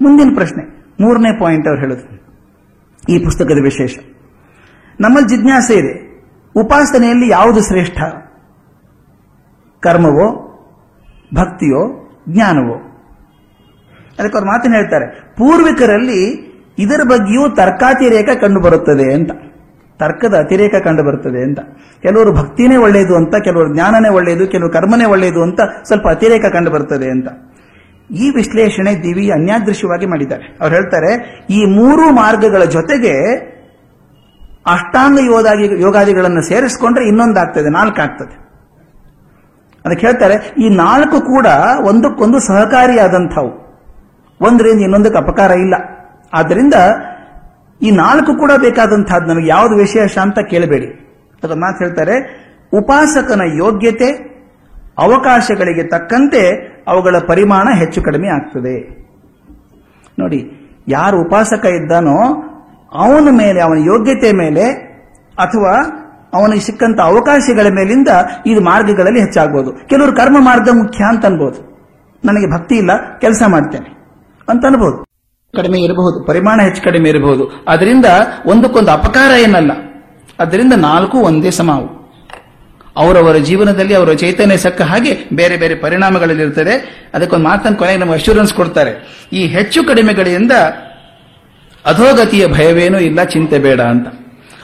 [0.00, 0.62] ಮುಂದಿನ ಪ್ರಶ್ನೆ,
[1.00, 2.06] ಮೂರನೇ ಪಾಯಿಂಟ್ ಅವ್ರು ಹೇಳುದು,
[3.08, 3.98] ಈ ಪುಸ್ತಕದ ವಿಶೇಷ.
[5.00, 6.10] ನಮ್ಮಲ್ಲಿ ಜಿಜ್ಞಾಸೆ ಇದೆ.
[6.56, 8.02] ಉಪಾಸನೆಯಲ್ಲಿ ಯಾವುದು ಶ್ರೇಷ್ಠ?
[9.80, 10.46] ಕರ್ಮವೋ,
[11.34, 12.74] ಭಕ್ತಿಯೋ, ಜ್ಞಾನವೋ?
[14.18, 15.34] ಅದಕ್ಕೆ ಅವ್ರು ಮಾತನ್ನು ಹೇಳ್ತಾರೆ.
[15.36, 19.30] ಪೂರ್ವಿಕರಲ್ಲಿ ಇದರ ಬಗ್ಗೆಯೂ ತರ್ಕಾತಿರೇಕ ಕಂಡು ಬರುತ್ತದೆ ಅಂತ.
[19.98, 21.60] ತರ್ಕದ ಅತಿರೇಕ ಕಂಡು ಬರುತ್ತದೆ ಅಂತ.
[22.02, 27.10] ಕೆಲವರು ಭಕ್ತಿನೇ ಒಳ್ಳೆಯದು ಅಂತ, ಕೆಲವರು ಜ್ಞಾನನೇ ಒಳ್ಳೆಯದು, ಕೆಲವರು ಕರ್ಮನೇ ಒಳ್ಳೆಯದು ಅಂತ ಸ್ವಲ್ಪ ಅತಿರೇಕ ಕಂಡು ಬರ್ತದೆ
[27.10, 27.28] ಅಂತ.
[28.10, 30.56] ಈ ವಿಶ್ಲೇಷಣೆ ದಿವಿ ಅನ್ಯಾದೃಶ್ಯವಾಗಿ ಮಾಡಿದ್ದಾರೆ.
[30.60, 33.14] ಅವ್ರು ಹೇಳ್ತಾರೆ, ಈ ಮೂರು ಮಾರ್ಗಗಳ ಜೊತೆಗೆ
[34.74, 38.34] ಅಷ್ಟಾಂಗ ಯೋಗಾದಿ ಯೋಗಾದಿಗಳನ್ನು ಸೇರಿಸ್ಕೊಂಡ್ರೆ ಇನ್ನೊಂದಾಗ್ತದೆ ನಾಲ್ಕು ಆಗ್ತದೆ
[39.84, 41.46] ಅದಕ್ಕೆ ಹೇಳ್ತಾರೆ, ಈ ನಾಲ್ಕು ಕೂಡ
[41.90, 43.52] ಒಂದಕ್ಕೊಂದು ಸಹಕಾರಿಯಾದಂಥವು.
[44.40, 45.74] ಒಂದರಿಂದ ಇನ್ನೊಂದಕ್ಕೆ ಅಪಕಾರ ಇಲ್ಲ.
[46.32, 46.76] ಆದ್ದರಿಂದ
[47.80, 50.88] ಈ ನಾಲ್ಕು ಕೂಡ ಬೇಕಾದಂತಹದ್ದು ನಮಗೆ ಯಾವುದು ವಿಶೇಷ ಅಂತ ಕೇಳಬೇಡಿ.
[51.42, 52.16] ಅದರ ಮಾತು ಹೇಳ್ತಾರೆ,
[52.72, 54.10] ಉಪಾಸಕನ ಯೋಗ್ಯತೆ,
[54.98, 56.42] ಅವಕಾಶಗಳಿಗೆ ತಕ್ಕಂತೆ
[56.88, 58.76] ಅವುಗಳ ಪರಿಮಾಣ ಹೆಚ್ಚು ಕಡಿಮೆ ಆಗ್ತದೆ.
[60.18, 60.40] ನೋಡಿ,
[60.88, 62.18] ಯಾರು ಉಪಾಸಕ ಇದ್ದಾನೋ
[62.92, 64.64] ಅವನ ಮೇಲೆ, ಅವನ ಯೋಗ್ಯತೆ ಮೇಲೆ,
[65.38, 65.96] ಅಥವಾ
[66.34, 68.08] ಅವನಿಗೆ ಸಿಕ್ಕಂತ ಅವಕಾಶಗಳ ಮೇಲಿಂದ
[68.46, 69.88] ಇದು ಮಾರ್ಗಗಳಲ್ಲಿ ಹೆಚ್ಚಾಗ್ಬೋದು.
[69.88, 71.70] ಕೆಲವರು ಕರ್ಮ ಮಾರ್ಗ ಮುಖ್ಯ ಅಂತ ಅನ್ಬೋದು.
[72.24, 73.98] ನನಗೆ ಭಕ್ತಿ ಇಲ್ಲ, ಕೆಲಸ ಮಾಡ್ತೇನೆ
[74.48, 75.04] ಅಂತ ಅನ್ಬೋದು.
[75.56, 77.64] ಕಡಿಮೆ ಇರಬಹುದು, ಪರಿಮಾಣ ಹೆಚ್ಚು ಕಡಿಮೆ ಇರಬಹುದು.
[77.68, 78.04] ಅದರಿಂದ
[78.46, 79.70] ಒಂದಕ್ಕೊಂದು ಅಪಕಾರ ಏನಲ್ಲ.
[80.40, 82.00] ಅದರಿಂದ ನಾಲ್ಕು ಒಂದೇ ಸಮಾವು.
[82.96, 87.06] ಅವರವರ ಜೀವನದಲ್ಲಿ ಅವರ ಚೈತನ್ಯ ಸಕ್ಕ ಹಾಗೆ ಬೇರೆ ಬೇರೆ ಪರಿಣಾಮಗಳಲ್ಲಿರ್ತದೆ.
[87.14, 89.24] ಅದಕ್ಕೊಂದು ಮಾತನ್ನು ಕೊನೆಗೆ ನಮಗೆ ಅಶ್ಯೂರೆನ್ಸ್ ಕೊಡ್ತಾರೆ.
[89.32, 90.52] ಈ ಹೆಚ್ಚು ಕಡಿಮೆಗಳಿಂದ
[91.86, 94.08] ಅಧೋಗತಿಯ ಭಯವೇನೂ ಇಲ್ಲ, ಚಿಂತೆ ಬೇಡ ಅಂತ.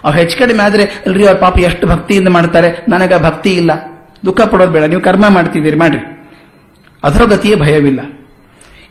[0.04, 3.70] ಅವ್ರು ಹೆಚ್ಚು ಕಡಿಮೆ ಆದರೆ, ಅಲ್ರಿ ಅವ್ರ ಪಾಪ ಎಷ್ಟು ಭಕ್ತಿಯಿಂದ ಮಾಡ್ತಾರೆ, ನನಗ ಭಕ್ತಿ ಇಲ್ಲ.
[4.26, 5.98] ದುಃಖ ಪಡೋದು ಬೇಡ, ನೀವು ಕರ್ಮ ಮಾಡ್ತಿದ್ದೀರಿ ಮಾಡ್ರಿ.
[7.04, 8.00] ಅಧೋಗತಿಯ ಭಯವಿಲ್ಲ.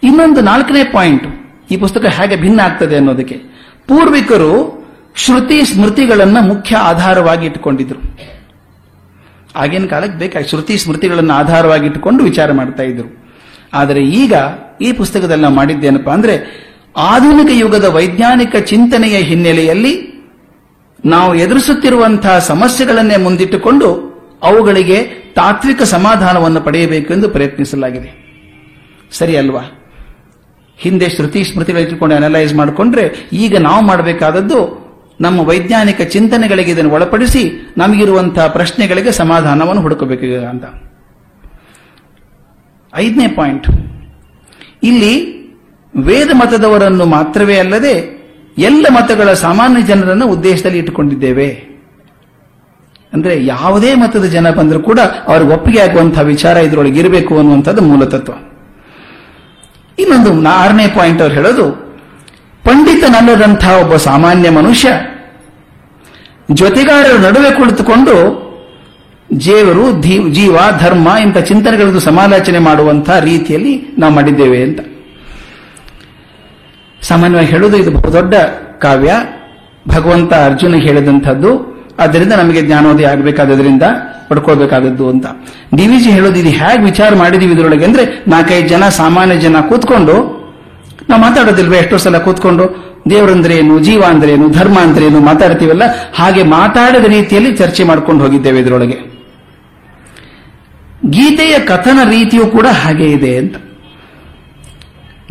[0.04, 1.24] ಇನ್ನೊಂದು ನಾಲ್ಕನೇ ಪಾಯಿಂಟ್
[1.72, 3.36] ಈ ಪುಸ್ತಕ ಹೇಗೆ ಭಿನ್ನ ಆಗ್ತದೆ ಅನ್ನೋದಕ್ಕೆ.
[3.88, 8.18] ಪೂರ್ವಿಕರು ಶ್ರುತಿ ಸ್ಮೃತಿಗಳನ್ನ ಮುಖ್ಯ ಆಧಾರವಾಗಿ ಇಟ್ಟುಕೊಂಡಿದ್ರು
[9.56, 13.26] ಆಗಿನ ಕಾಲಕ್ಕೆ ಬೇಕಾಗಿ ಶ್ರುತಿ ಸ್ಮೃತಿಗಳನ್ನು ಆಧಾರವಾಗಿ ಇಟ್ಟುಕೊಂಡು ವಿಚಾರ ಮಾಡ್ತಾ ಇದ್ರು.
[13.74, 14.34] ಆದರೆ ಈಗ
[14.82, 16.65] ಈ ಪುಸ್ತಕದಲ್ಲಿ ನಾವು ಮಾಡಿದ್ದೇನಪ್ಪ ಅಂದ್ರೆ
[16.96, 20.16] ಆಧುನಿಕ ಯುಗದ ವೈಜ್ಞಾನಿಕ ಚಿಂತನೆಯ ಹಿನ್ನೆಲೆಯಲ್ಲಿ
[21.06, 25.04] ನಾವು ಎದುರಿಸುತ್ತಿರುವಂತಹ ಸಮಸ್ಯೆಗಳನ್ನೇ ಮುಂದಿಟ್ಟುಕೊಂಡು ಅವುಗಳಿಗೆ
[25.36, 28.26] ತಾತ್ವಿಕ ಸಮಾಧಾನವನ್ನು ಪಡೆಯಬೇಕು ಎಂದು ಪ್ರಯತ್ನಿಸಲಾಗಿದೆ.
[29.12, 29.62] ಸರಿ ಅಲ್ವಾ?
[30.78, 34.86] ಹಿಂದೆ ಶ್ರುತಿ ಸ್ಮೃತಿಗಳಿಟ್ಟುಕೊಂಡು ಅನಲೈಸ್ ಮಾಡಿಕೊಂಡ್ರೆ ಈಗ ನಾವು ಮಾಡಬೇಕಾದದ್ದು
[35.22, 40.66] ನಮ್ಮ ವೈಜ್ಞಾನಿಕ ಚಿಂತನೆಗಳಿಗೆ ಇದನ್ನು ಒಳಪಡಿಸಿ ನಮಗಿರುವಂತಹ ಪ್ರಶ್ನೆಗಳಿಗೆ ಸಮಾಧಾನವನ್ನು ಹುಡುಕಬೇಕು ಅಂತ.
[42.96, 43.68] ಐದನೇ ಪಾಯಿಂಟ್
[44.84, 45.45] ಇಲ್ಲಿ
[45.96, 48.16] ವೇದ ಮತದವರನ್ನು ಮಾತ್ರವೇ ಅಲ್ಲದೆ
[48.58, 51.76] ಎಲ್ಲ ಮತಗಳ ಸಾಮಾನ್ಯ ಜನರನ್ನು ಉದ್ದೇಶದಲ್ಲಿ ಇಟ್ಟುಕೊಂಡಿದ್ದೇವೆ.
[53.14, 58.34] ಅಂದ್ರೆ ಯಾವುದೇ ಮತದ ಜನ ಬಂದರೂ ಕೂಡ ಅವ್ರಿಗೆ ಒಪ್ಪಿಗೆ ಆಗುವಂತಹ ವಿಚಾರ ಇದರೊಳಗೆ ಇರಬೇಕು ಅನ್ನುವಂಥದ್ದು ಮೂಲತತ್ವ
[60.00, 61.72] ಇನ್ನೊಂದು ಆರನೇ ಪಾಯಿಂಟ್ ಅವ್ರು ಹೇಳೋದು,
[62.64, 64.90] ಪಂಡಿತನಲ್ಲದಂತಹ ಒಬ್ಬ ಸಾಮಾನ್ಯ ಮನುಷ್ಯ
[66.52, 68.16] ಜೊತೆಗಾರರ ನಡುವೆ ಕುಳಿತುಕೊಂಡು
[69.34, 70.02] ಜೇವರು
[70.34, 74.80] ಜೀವ, ಧರ್ಮ ಇಂಥ ಚಿಂತನೆಗಳದ್ದು ಸಮಾಲೋಚನೆ ಮಾಡುವಂತಹ ರೀತಿಯಲ್ಲಿ ನಾವು ಮಾಡಿದ್ದೇವೆ ಅಂತ.
[77.08, 78.34] ಸಾಮಾನ್ಯವಾಗಿ ಹೇಳುವುದು ಇದು ಬಹುದೊಡ್ಡ
[78.82, 79.14] ಕಾವ್ಯ.
[79.88, 81.52] ಭಗವಂತ ಅರ್ಜುನ ಹೇಳಿದಂಥದ್ದು.
[82.00, 83.84] ಆದ್ದರಿಂದ ನಮಗೆ ಜ್ಞಾನೋದಯ ಆಗಬೇಕಾದ್ರಿಂದ
[84.30, 85.26] ಪಡ್ಕೊಳ್ಬೇಕಾದದ್ದು ಅಂತ.
[85.76, 90.16] ಡಿ ವಿ ಜಿ ಹೇಳೋದು ಇದು ಹೇಗೆ ವಿಚಾರ ಮಾಡಿದೀವಿ ಇದರೊಳಗೆ ಅಂದ್ರೆ ನಾಲ್ಕೈದು ಜನ, ಸಾಮಾನ್ಯ ಜನ ಕೂತ್ಕೊಂಡು,
[91.10, 92.66] ನಾವು ಮಾತಾಡೋದಿಲ್ವೇ ಎಷ್ಟೋ ಸಲ ಕೂತ್ಕೊಂಡು
[93.10, 95.84] ದೇವರಂದ್ರೇನು ಜೀವ ಅಂದ್ರೆ ಏನು ಧರ್ಮ ಅಂದ್ರೇನು ಮಾತಾಡ್ತೀವಲ್ಲ,
[96.16, 98.98] ಹಾಗೆ ಮಾತಾಡದ ರೀತಿಯಲ್ಲಿ ಚರ್ಚೆ ಮಾಡ್ಕೊಂಡು ಹೋಗಿದ್ದೇವೆ ಇದರೊಳಗೆ.
[101.10, 103.56] ಗೀತೆಯ ಕಥನ ರೀತಿಯೂ ಕೂಡ ಹಾಗೆ ಇದೆ ಅಂತ.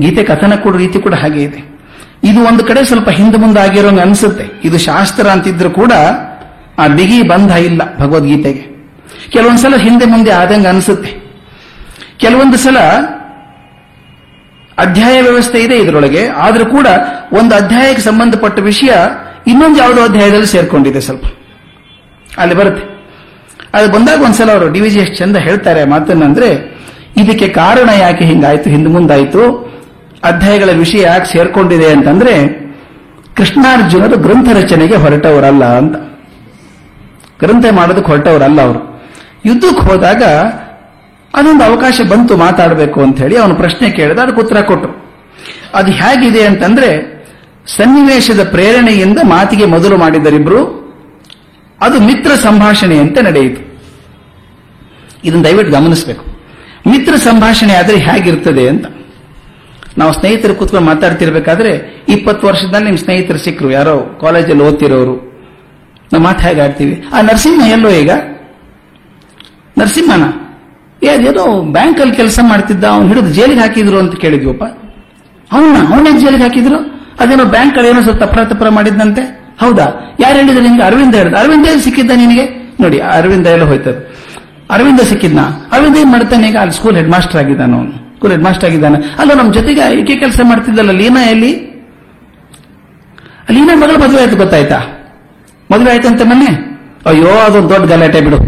[0.00, 1.60] ಗೀತೆ ಕಥನ ಕೂಡ ರೀತಿ ಕೂಡ ಹಾಗೆ ಇದೆ.
[2.24, 4.44] ಇದು ಒಂದು ಕಡೆ ಸ್ವಲ್ಪ ಹಿಂದೆ ಮುಂದೆ ಆಗಿರೋಂಗೆ ಅನಿಸುತ್ತೆ.
[4.64, 5.92] ಇದು ಶಾಸ್ತ್ರ ಅಂತಿದ್ರು ಕೂಡ
[6.78, 8.62] ಆ ಬಿಗಿ ಬಂಧ ಇಲ್ಲ ಭಗವದ್ಗೀತೆಗೆ.
[9.30, 11.10] ಕೆಲವೊಂದು ಸಲ ಹಿಂದೆ ಮುಂದೆ ಆದಂಗೆ ಅನಿಸುತ್ತೆ.
[12.18, 12.78] ಕೆಲವೊಂದು ಸಲ
[14.78, 16.86] ಅಧ್ಯಾಯ ವ್ಯವಸ್ಥೆ ಇದೆ ಇದರೊಳಗೆ, ಆದರೂ ಕೂಡ
[17.32, 18.92] ಒಂದು ಅಧ್ಯಾಯಕ್ಕೆ ಸಂಬಂಧಪಟ್ಟ ವಿಷಯ
[19.46, 21.24] ಇನ್ನೊಂದು ಯಾವುದೋ ಅಧ್ಯಾಯದಲ್ಲಿ ಸೇರ್ಕೊಂಡಿದೆ ಸ್ವಲ್ಪ.
[22.38, 22.84] ಅಲ್ಲಿ ಬರುತ್ತೆ.
[23.74, 26.48] ಅದು ಬಂದಾಗ ಒಂದ್ಸಲ ಅವರು ಡಿ ವಿಜಿ ಎಷ್ಟು ಚಂದ ಹೇಳ್ತಾರೆ ಮಾತನ್ನಂದ್ರೆ
[27.16, 29.73] ಇದಕ್ಕೆ ಕಾರಣ ಯಾಕೆ ಹಿಂಗಾಯ್ತು, ಹಿಂದೆ ಮುಂದಾಯ್ತು
[30.24, 32.64] ಅಧ್ಯಾಯಗಳ ವಿಷಯ ಯಾಕೆ ಸೇರ್ಕೊಂಡಿದೆ ಅಂತಂದ್ರೆ
[33.36, 35.96] ಕೃಷ್ಣಾರ್ಜುನರು ಗ್ರಂಥ ರಚನೆಗೆ ಹೊರಟವರಲ್ಲ ಅಂತ.
[37.40, 39.02] ಗ್ರಂಥ ಮಾಡೋದಕ್ಕೆ ಹೊರಟವರಲ್ಲ ಅವರು.
[39.46, 40.22] ಯುದ್ಧಕ್ಕೆ ಹೋದಾಗ
[41.34, 45.12] ಅದೊಂದು ಅವಕಾಶ ಬಂತು ಮಾತಾಡಬೇಕು ಅಂತ ಹೇಳಿ ಅವನು ಪ್ರಶ್ನೆ ಕೇಳಿದ, ಅದಕ್ಕೆ ಉತ್ತರ ಕೊಟ್ಟರು.
[45.74, 47.14] ಅದು ಹೇಗಿದೆ ಅಂತಂದ್ರೆ
[47.66, 50.84] ಸನ್ನಿವೇಶದ ಪ್ರೇರಣೆಯಿಂದ ಮಾತಿಗೆ ಮೊದಲು ಮಾಡಿದರಿಬ್ರು,
[51.80, 53.80] ಅದು ಮಿತ್ರ ಸಂಭಾಷಣೆ ಅಂತ ನಡೆಯಿತು.
[55.24, 56.24] ಇದನ್ನು ದಯವಿಟ್ಟು ಗಮನಿಸಬೇಕು.
[56.90, 58.86] ಮಿತ್ರ ಸಂಭಾಷಣೆ ಆದರೆ ಹೇಗಿರ್ತದೆ ಅಂತ.
[59.98, 65.34] ನಾವು ಸ್ನೇಹಿತರು ಕೂತ್ಕೊಂಡು ಮಾತಾಡ್ತಿರ್ಬೇಕಾದ್ರೆ ಇಪ್ಪತ್ತು ವರ್ಷದಲ್ಲಿ ನಿಮ್ಮ ಸ್ನೇಹಿತರು ಸಿಕ್ಕರು ಯಾರೋ ಕಾಲೇಜಲ್ಲಿ ಓದ್ತಿರೋರು.
[66.12, 67.04] ನಾವು ಮಾತು ಹೇಗೆ ಆಡ್ತೀವಿ?
[67.12, 68.10] ಆ ನರಸಿಂಹ ಎಲ್ಲೋ ಈಗ?
[69.78, 70.24] ನರಸಿಂಹನ?
[71.02, 74.64] ಏನೋ ಬ್ಯಾಂಕಲ್ಲಿ ಕೆಲಸ ಮಾಡ್ತಿದ್ದ, ಅವ್ನು ಹಿಡಿದು ಜೈಲಿಗೆ ಹಾಕಿದ್ರು ಅಂತ ಕೇಳಿದ್ವಪ್ಪ.
[75.52, 76.78] ಅವನ್ನ ಅವನೇ ಜೈಲಿಗೆ ಹಾಕಿದ್ರು?
[77.20, 79.22] ಅದೇನೋ ಬ್ಯಾಂಕ್ ಏನೋ ಸ್ವಲ್ಪ ತಪ್ಪರ ತಪ್ಪರ ಮಾಡಿದ್ದಂತೆ
[79.60, 80.16] ಹೌದಾ?
[80.20, 82.44] ಯಾರು ಹೇಳಿದ್ರು ನಿನ್ಗೆ ಅರವಿಂದ ಹೇಳಿದ ಅರವಿಂದ ಸಿಕ್ಕಿದ್ದ ನಿನಗೆ?
[82.80, 84.06] ನೋಡಿ, ಅರವಿಂದ ಎಲ್ಲ ಹೋಯ್ತದ
[84.70, 85.40] ಅರವಿಂದ ಸಿಕ್ಕಿದ್ನ?
[85.72, 86.56] ಅರವಿಂದ ಏನ್ ಮಾಡ್ತಾನೆ ಈಗ?
[86.56, 88.03] ಅಲ್ಲಿ ಸ್ಕೂಲ್ ಹೆಡ್ ಮಾಸ್ಟರ್ ಆಗಿದ್ದಾನ ಅವನು.
[88.24, 88.98] ಸ್ಕೂಲ್ ಹೆಡ್ ಮಾಸ್ಟರ್ ಆಗಿದ್ದಾನೆ.
[89.18, 91.50] ಅಲ್ಲ ನಮ್ಮ ಜೊತೆಗೆ ಏಕೆ ಕೆಲಸ ಮಾಡ್ತಿದ್ದಲ್ಲ, ಲೀನಾ ಎಲ್ಲಿ?
[93.50, 94.78] ಲೀನಾ ಮಗಳು ಮದುವೆ ಆಯ್ತು, ಗೊತ್ತಾಯ್ತಾ?
[95.70, 96.50] ಮದುವೆ ಆಯ್ತಂತ ಮೊನ್ನೆ?
[97.06, 98.38] ಅಯ್ಯೋ, ಅದೊಂದು ದೊಡ್ಡ ಗಲಾಟೆ ಬಿಡು.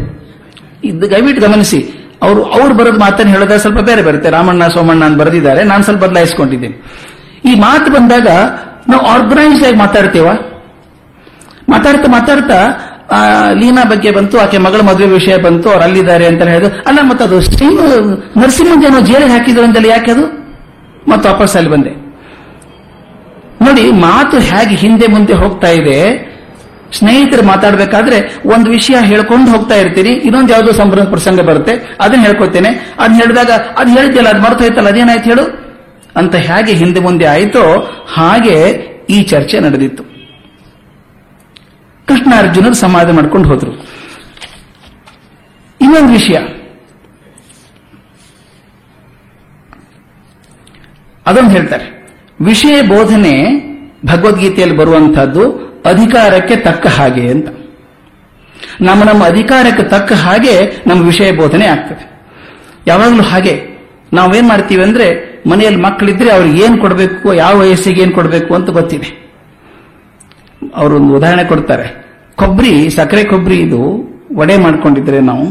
[0.84, 1.80] ಇದು ದಯವಿಟ್ಟು ಗಮನಿಸಿ,
[2.22, 4.30] ಅವರು, ಅವ್ರು ಬರೋದು ಮಾತನ್ನು ಹೇಳೋದ್ರೆ ಸ್ವಲ್ಪ ಬೇರೆ ಬರುತ್ತೆ.
[4.30, 5.64] ರಾಮಣ್ಣ, ಸೋಮಣ್ಣ ಅಂತ ಬರೆದಿದ್ದಾರೆ.
[5.64, 6.76] ನಾನು ಸ್ವಲ್ಪ ಬದಲಾಯಿಸ್ಕೊಂಡಿದ್ದೀನಿ.
[7.44, 8.28] ಈ ಮಾತು ಬಂದಾಗ
[8.88, 10.28] ನಾವು ಆರ್ಗನೈಸ್ ಆಗಿ ಮಾತಾಡ್ತೇವ?
[11.68, 12.58] ಮಾತಾಡ್ತಾ ಮಾತಾಡ್ತಾ
[13.08, 13.18] ಆ,
[13.52, 17.40] ಲೀನಾ ಬಗ್ಗೆ ಬಂತು ಆಕೆ ಮಗಳ ಮದುವೆ ವಿಷಯ ಬಂತು ಅವ್ರು ಅಲ್ಲಿದ್ದಾರೆ ಅಂತ ಹೇಳಿದ್ರು ಅಲ್ಲ ಮತ್ತೆ ಅದು
[17.40, 17.66] ಶ್ರೀ
[18.36, 20.24] ನರಸಿಂಹಂಜನೋ ಜೇಲಿಗೆ ಹಾಕಿದ್ರು ಅಂತಲ್ಲಿ ಯಾಕೆ ಅದು?
[21.08, 21.92] ಮತ್ತೆ ವಾಪಸ್ ಅಲ್ಲಿ ಬಂದೆ.
[23.62, 25.98] ನೋಡಿ ಮಾತು ಹೇಗೆ ಹಿಂದೆ ಮುಂದೆ ಹೋಗ್ತಾ ಇದೆ
[26.92, 33.20] ಸ್ನೇಹಿತರು ಮಾತಾಡಬೇಕಾದ್ರೆ ಒಂದು ವಿಷಯ ಹೇಳ್ಕೊಂಡು ಹೋಗ್ತಾ ಇರ್ತೀನಿ ಇನ್ನೊಂದು ಯಾವುದೋ ಸಂಭ್ರಮ ಪ್ರಸಂಗ ಬರುತ್ತೆ ಅದನ್ನ ಹೇಳ್ಕೊತೇನೆ ಅದನ್ನ
[33.20, 35.44] ಹೇಳಿದಾಗ ಅದು ಅದು ಮರ್ತು ಹೋಯ್ತಲ್ಲ ಅದೇನಾಯ್ತು ಹೇಳು?
[36.16, 37.64] ಅಂತ ಹೇಗೆ ಹಿಂದೆ ಮುಂದೆ ಆಯಿತೋ
[38.14, 38.56] ಹಾಗೆ
[39.10, 40.15] ಈ ಚರ್ಚೆ ನಡೆದಿತ್ತು.
[42.06, 43.72] ಕೃಷ್ಣ ಅರ್ಜುನರು ಸಮಾಧಾನ ಮಾಡ್ಕೊಂಡು ಹೋದ್ರು.
[45.80, 46.38] ಇನ್ನೊಂದು ವಿಷಯ.
[51.26, 52.08] ಅದೊಂದು ಹೇಳ್ತಾರೆ.
[52.40, 53.44] ವಿಷಯ ಬೋಧನೆ
[54.06, 57.48] ಭಗವದ್ಗೀತೆಯಲ್ಲಿ ಬರುವಂತಹದ್ದು ಅಧಿಕಾರಕ್ಕೆ ತಕ್ಕ ಹಾಗೆ ಅಂತ.
[58.80, 62.22] ನಮ್ಮ ನಮ್ಮ ಅಧಿಕಾರಕ್ಕೆ ತಕ್ಕ ಹಾಗೆ ನಮ್ಮ ವಿಷಯ ಬೋಧನೆ ಆಗ್ತದೆ.
[62.86, 63.76] ಯಾವಾಗಲೂ ಹಾಗೆ.
[64.12, 69.25] ನಾವೇನ್ ಮಾಡ್ತೀವಿ ಅಂದ್ರೆ ಮನೆಯಲ್ಲಿ ಮಕ್ಕಳಿದ್ರೆ ಅವ್ರಿಗೆ ಏನ್ ಕೊಡಬೇಕು, ಯಾವ ವಯಸ್ಸಿಗೆ ಏನ್ ಕೊಡಬೇಕು ಅಂತ ಗೊತ್ತಿದೆ.
[70.74, 72.06] ಅವರೊಂದು ಉದಾಹರಣೆ ಕೊಡ್ತಾರೆ.
[72.36, 73.80] ಕೊಬ್ಬರಿ ಸಕ್ಕರೆ ಕೊಬ್ಬರಿ ಇದು
[74.36, 75.46] ವಡೆ ಮಾಡ್ಕೊಂಡಿದ್ರೆ ನಾವು.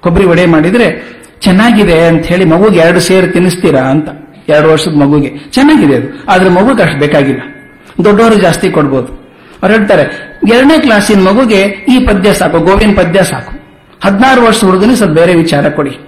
[0.00, 4.08] ಕೊಬ್ಬರಿ ವಡೆ ಮಾಡಿದ್ರೆ ಚೆನ್ನಾಗಿದೆ ಅಂತ ಹೇಳಿ ಮಗುಗೆ ಎರಡು ಸೇರು ತಿನ್ನಿಸ್ತೀರಾ ಅಂತ.
[4.48, 5.32] ಎರಡು ವರ್ಷದ ಮಗುಗೆ.
[5.50, 6.24] ಚೆನ್ನಾಗಿದೆ ಅದು.
[6.28, 7.40] ಆದ್ರೆ ಮಗುಗೆ ಅಷ್ಟು ಬೇಕಾಗಿಲ್ಲ.
[8.04, 9.22] ದೊಡ್ಡವರು ಜಾಸ್ತಿ ಕೊಡ್ಬೋದು.
[9.62, 10.02] ಅವ್ರು ಹೇಳ್ತಾರೆ,
[10.52, 13.52] ಎರಡನೇ ಕ್ಲಾಸಿನ ಮಗುಗೆ ಈ ಪದ್ಯ ಸಾಕು, ಗೋವಿನ ಪದ್ಯ ಸಾಕು.
[14.04, 15.98] ಹದಿನಾರು ವರ್ಷ ಹುಡುಗನಿಗೆ ಸ್ವಲ್ಪ ಬೇರೆ ವಿಚಾರ ಕೊಡಿ.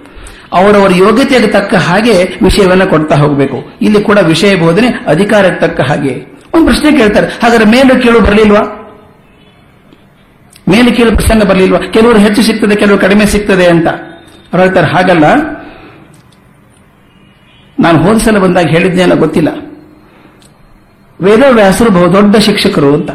[0.53, 3.73] ಅವರವರ ಯೋಗ್ಯತೆಗೆ ತಕ್ಕ ಹಾಗೆ ವಿಷಯವನ್ನ ಕೊಡ್ತಾ ಹೋಗಬೇಕು.
[3.81, 6.34] ಇಲ್ಲಿ ಕೂಡ ವಿಷಯ ಬೋಧನೆ ಅಧಿಕಾರಕ್ಕೆ ತಕ್ಕ ಹಾಗೆ.
[6.55, 8.63] ಒಂದು ಪ್ರಶ್ನೆ ಕೇಳ್ತಾರೆ, ಹಾಗಾದ್ರೆ ಮೇಲೆ ಕೇಳು ಬರಲಿಲ್ವಾ?
[10.69, 11.79] ಮೇಲೆ ಕೇಳು ಪ್ರಸಂಗ ಬರಲಿಲ್ವಾ?
[11.79, 13.87] ಕೆಲವರು ಹೆಚ್ಚು ಸಿಗ್ತದೆ, ಕೆಲವರು ಕಡಿಮೆ ಸಿಗ್ತದೆ ಅಂತ.
[13.87, 15.25] ಅವ್ರು ಹೇಳ್ತಾರೆ, ಹಾಗಲ್ಲ.
[17.79, 19.49] ನಾನು ಹೋದ ಬಂದಾಗ ಹೇಳಿದ್ನೇನೋ ಗೊತ್ತಿಲ್ಲ.
[21.21, 23.11] ವೇದವ್ಯಾಸರು ಬಹುದೊಡ್ಡ ಶಿಕ್ಷಕರು ಅಂತ.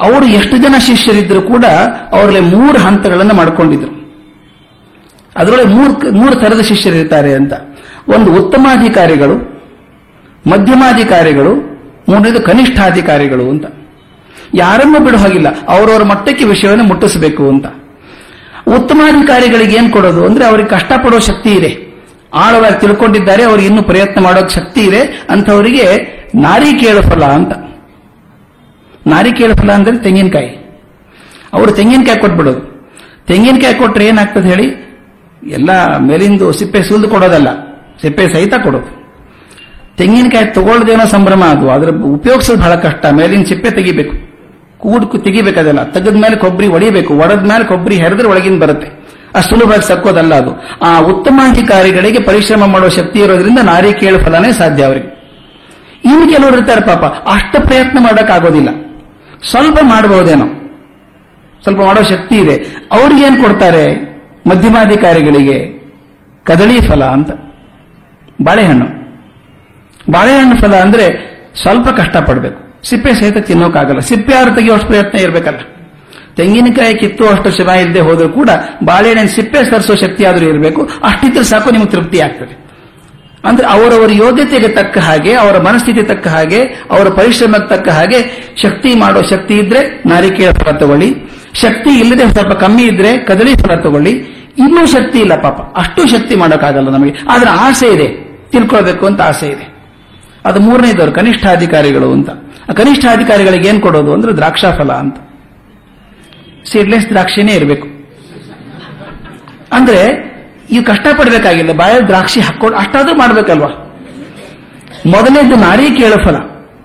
[0.00, 1.64] ಅವರು ಎಷ್ಟು ಜನ ಶಿಷ್ಯರಿದ್ದರೂ ಕೂಡ
[2.12, 3.92] ಅವರಲ್ಲಿ ಮೂರು ಹಂತಗಳನ್ನು ಮಾಡಿಕೊಂಡಿದ್ರು.
[5.36, 7.52] ಅದರೊಳಗೆ ಮೂರು ಮೂರು ತರದ ಶಿಷ್ಯರಿರ್ತಾರೆ ಅಂತ.
[8.08, 9.34] ಒಂದು ಉತ್ತಮಾಧಿಕಾರಿಗಳು,
[10.50, 11.67] ಮಧ್ಯಮಾಧಿಕಾರಿಗಳು
[12.08, 13.66] ಮೂರನೇದು ಕನಿಷ್ಠಾಧಿಕಾರಿಗಳು ಅಂತ.
[14.54, 17.66] ಯಾರನ್ನೂ ಬಿಡೋ ಹಾಗಿಲ್ಲ, ಅವರವರ ಮಟ್ಟಕ್ಕೆ ವಿಷಯವನ್ನು ಮುಟ್ಟಿಸಬೇಕು ಅಂತ.
[18.76, 20.26] ಉತ್ತಮಾಧಿಕಾರಿಗಳಿಗೆ ಏನು ಕೊಡೋದು?
[20.26, 21.88] ಅಂದ್ರೆ ಅವರಿಗೆ ಕಷ್ಟಪಡೋ ಶಕ್ತಿ ಇದೆ.
[22.34, 25.26] ಆಳವಾಗಿ ತಿಳ್ಕೊಂಡಿದ್ದಾರೆ, ಅವರು ಇನ್ನೂ ಪ್ರಯತ್ನ ಮಾಡೋಕೆ ಶಕ್ತಿ ಇದೆ.
[25.30, 27.52] ಅಂತವರಿಗೆ ನಾರಿ ಕೇಳ ಫಲ ಅಂತ.
[29.06, 30.48] ನಾರಿ ಕೇಳ ಫಲ ಅಂದ್ರೆ ತೆಂಗಿನಕಾಯಿ.
[31.52, 32.78] ಅವರು ತೆಂಗಿನಕಾಯಿ ಕೊಟ್ಬಿಡೋದು.
[33.26, 34.88] ತೆಂಗಿನಕಾಯಿ ಕೊಟ್ರೆ ಏನಾಗ್ತದೆ ಹೇಳಿ?
[35.46, 37.48] ಎಲ್ಲ ಮೇಲಿಂದು ಸಿಪ್ಪೆ ಸುಲಿದು ಕೊಡೋದಲ್ಲ.
[38.02, 38.97] ಸಿಪ್ಪೆ ಸಹಿತ ಕೊಡೋದು.
[39.98, 41.70] ತೆಂಗಿನಕಾಯಿ ತಗೊಳ್ಳದೇನೋ ಸಂಭ್ರಮ ಅದು.
[41.70, 43.06] ಅದ್ರ ಉಪಯೋಗಿಸೋದು ಬಹಳ ಕಷ್ಟ.
[43.06, 44.28] ಮೇಲಿನ ಸಿಪ್ಪೆ ತೆಗಿಬೇಕು.
[44.78, 49.08] ಕೂಡ್ಕು ತೆಗಿಬೇಕದೆಲ್ಲ ತೆಗೆದ ಮೇಲೆ ಕೊಬ್ಬರಿ ಒಡಿಬೇಕು ಒಡೆದ ಮೇಲೆ ಕೊಬ್ಬರಿ ಹೆರೆದ್ರೆ ಒಳಗಿಂದ ಬರುತ್ತೆ.
[49.34, 50.50] ಅಷ್ಟು ಸುಲಭವಾಗಿ ಸಕ್ಕೋದಲ್ಲ ಅದು.
[50.82, 55.18] ಆ ಉತ್ತಮಾಧಿಕಾರಿಗಳಿಗೆ ಪರಿಶ್ರಮ ಮಾಡುವ ಶಕ್ತಿ ಇರೋದ್ರಿಂದ ನಾರಿ ಕೇಳು ಫಲನೇ ಸಾಧ್ಯ ಅವರಿಗೆ.
[56.04, 57.04] ಇನ್ನು ಕೆಲವರು ಇರ್ತಾರೆ ಪಾಪ.
[57.04, 58.68] ಅಷ್ಟು ಪ್ರಯತ್ನ ಮಾಡೋಕ್ಕಾಗೋದಿಲ್ಲ.
[59.50, 60.44] ಸ್ವಲ್ಪ ಮಾಡಬಹುದೇನೋ
[61.62, 62.86] ಸ್ವಲ್ಪ ಮಾಡೋ ಶಕ್ತಿ ಇದೆ.
[62.92, 64.08] ಅವ್ರಿಗೆ ಏನ್ ಕೊಡ್ತಾರೆ?
[64.46, 65.78] ಮಧ್ಯಮಾಧಿಕಾರಿಗಳಿಗೆ
[66.44, 67.30] ಕದಳಿ ಫಲ ಅಂತ.
[68.44, 68.97] ಬಾಳೆಹಣ್ಣು.
[70.10, 71.06] ಬಾಳೆಹಣ್ಣು ಫಲ ಅಂದ್ರೆ
[71.62, 72.88] ಸ್ವಲ್ಪ ಕಷ್ಟಪಡಬೇಕು.
[72.88, 75.58] ಸಿಪ್ಪೆ ಸಹಿತ ತಿನ್ನೋಕ್ಕಾಗಲ್ಲ ಸಿಪ್ಪೆ ಯಾರು ತೆಗೆಯುವಷ್ಟು ಪ್ರಯತ್ನ ಇರಬೇಕಲ್ಲ.
[76.36, 78.50] ತೆಂಗಿನಕಾಯಿ ಕಿತ್ತು ಅಷ್ಟು ಶ್ರಮ ಇಲ್ಲದೆ ಹೋದರೂ ಕೂಡ
[78.84, 80.90] ಬಾಳೆಹಣ್ಣಿನ ಸಿಪ್ಪೆ ಸರಿಸೋ ಶಕ್ತಿ ಆದರೂ ಇರಬೇಕು.
[81.04, 82.68] ಅಷ್ಟಿದ್ರೆ ಸಾಕು, ನಿಮಗೆ ತೃಪ್ತಿ ಆಗ್ತದೆ.
[83.44, 89.22] ಅಂದ್ರೆ ಅವರವರ ಯೋಗ್ಯತೆಗೆ ತಕ್ಕ ಹಾಗೆ, ಅವರ ಮನಸ್ಥಿತಿ ತಕ್ಕ ಹಾಗೆ, ಅವರ ಪರಿಶ್ರಮಕ್ಕೆ ತಕ್ಕ ಹಾಗೆ ಶಕ್ತಿ ಮಾಡೋ
[89.22, 91.14] ಶಕ್ತಿ ಇದ್ರೆ ನಾರಿಕೆಯ ಫಲ ತಗೊಳ್ಳಿ.
[91.54, 94.10] ಶಕ್ತಿ ಇಲ್ಲದೆ ಸ್ವಲ್ಪ ಕಮ್ಮಿ ಇದ್ರೆ ಕದಳಿ ಫಲ ತಗೊಳ್ಳಿ.
[94.58, 95.60] ಇನ್ನೂ ಶಕ್ತಿ ಇಲ್ಲ ಪಾಪ.
[95.60, 97.14] ಅಷ್ಟು ಶಕ್ತಿ ಮಾಡೋಕ್ಕಾಗಲ್ಲ ನಮಗೆ.
[97.28, 98.28] ಆದ್ರೆ ಆಸೆ ಇದೆ.
[98.52, 99.77] ತಿಳ್ಕೊಳ್ಬೇಕು ಅಂತ ಆಸೆ ಇದೆ.
[100.44, 102.30] ಅದು ಮೂರನೇದವರು, ಕನಿಷ್ಠಾಧಿಕಾರಿಗಳು ಅಂತ.
[102.68, 105.16] ಆ ಕನಿಷ್ಠಾಧಿಕಾರಿಗಳಿಗೆ ಏನ್ ಕೊಡೋದು ಅಂದ್ರೆ ದ್ರಾಕ್ಷಾ ಫಲ ಅಂತ
[106.72, 107.86] ಸೀಡ್ಲೆಸ್ ದ್ರಾಕ್ಷಿನೇ ಇರಬೇಕು.
[109.72, 110.28] ಅಂದ್ರೆ
[110.70, 113.68] ಈ ಕಷ್ಟಪಡಬೇಕಾಗಿಲ್ಲ, ಬಾಯಲ್ಲಿ ದ್ರಾಕ್ಷಿ ಹಾಕೊಂಡು ಅಷ್ಟಾದ್ರೂ ಮಾಡ್ಬೇಕಲ್ವಾ?
[115.06, 116.36] ಮೊದಲನೇದು ನಾರಿಕೇಳ ಫಲ.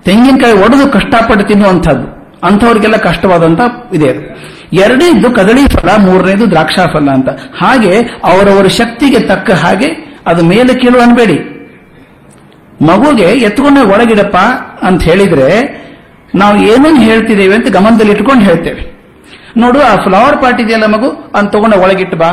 [0.02, 2.36] ತೆಂಗಿನಕಾಯಿ ಒಡೆದು ಕಷ್ಟಪಟ್ಟು ತಿನ್ನುವಂಥದ್ದು.
[2.44, 3.60] ಅಂಥವ್ರಿಗೆಲ್ಲ ಕಷ್ಟವಾದಂತ
[3.94, 7.28] ಇದೆ ಎರಡನೇದ್ದು ಎರಡನೇದು ಕದಳಿ ಫಲ, ಮೂರನೇದು ದ್ರಾಕ್ಷಾ ಫಲ ಅಂತ.
[7.28, 11.00] ಹಾಗೆ ಅವರವರ ಶಕ್ತಿಗೆ ತಕ್ಕ ಹಾಗೆ ಅದು ಮೇಲೆ ಕೀಳು
[12.84, 14.36] ಮಗುಗೆ ಎತ್ಕೊಂಡ ಒಳಗಿಡಪ್ಪ
[14.84, 15.84] ಅಂತ ಹೇಳಿದ್ರೆ,
[16.34, 18.94] ನಾವು ಏನೇನು ಹೇಳ್ತಿದ್ದೇವೆ ಅಂತ ಗಮನದಲ್ಲಿ ಇಟ್ಕೊಂಡು ಹೇಳ್ತೇವೆ.
[19.56, 21.08] ನೋಡು, ಆ ಫ್ಲವರ್ ಪಾರ್ಟ್ ಇದೆಯಲ್ಲ ಮಗು?
[21.34, 22.26] ಅಂತ ತಗೊಂಡ ಒಳಗಿಟ್ಟು ಬಾ.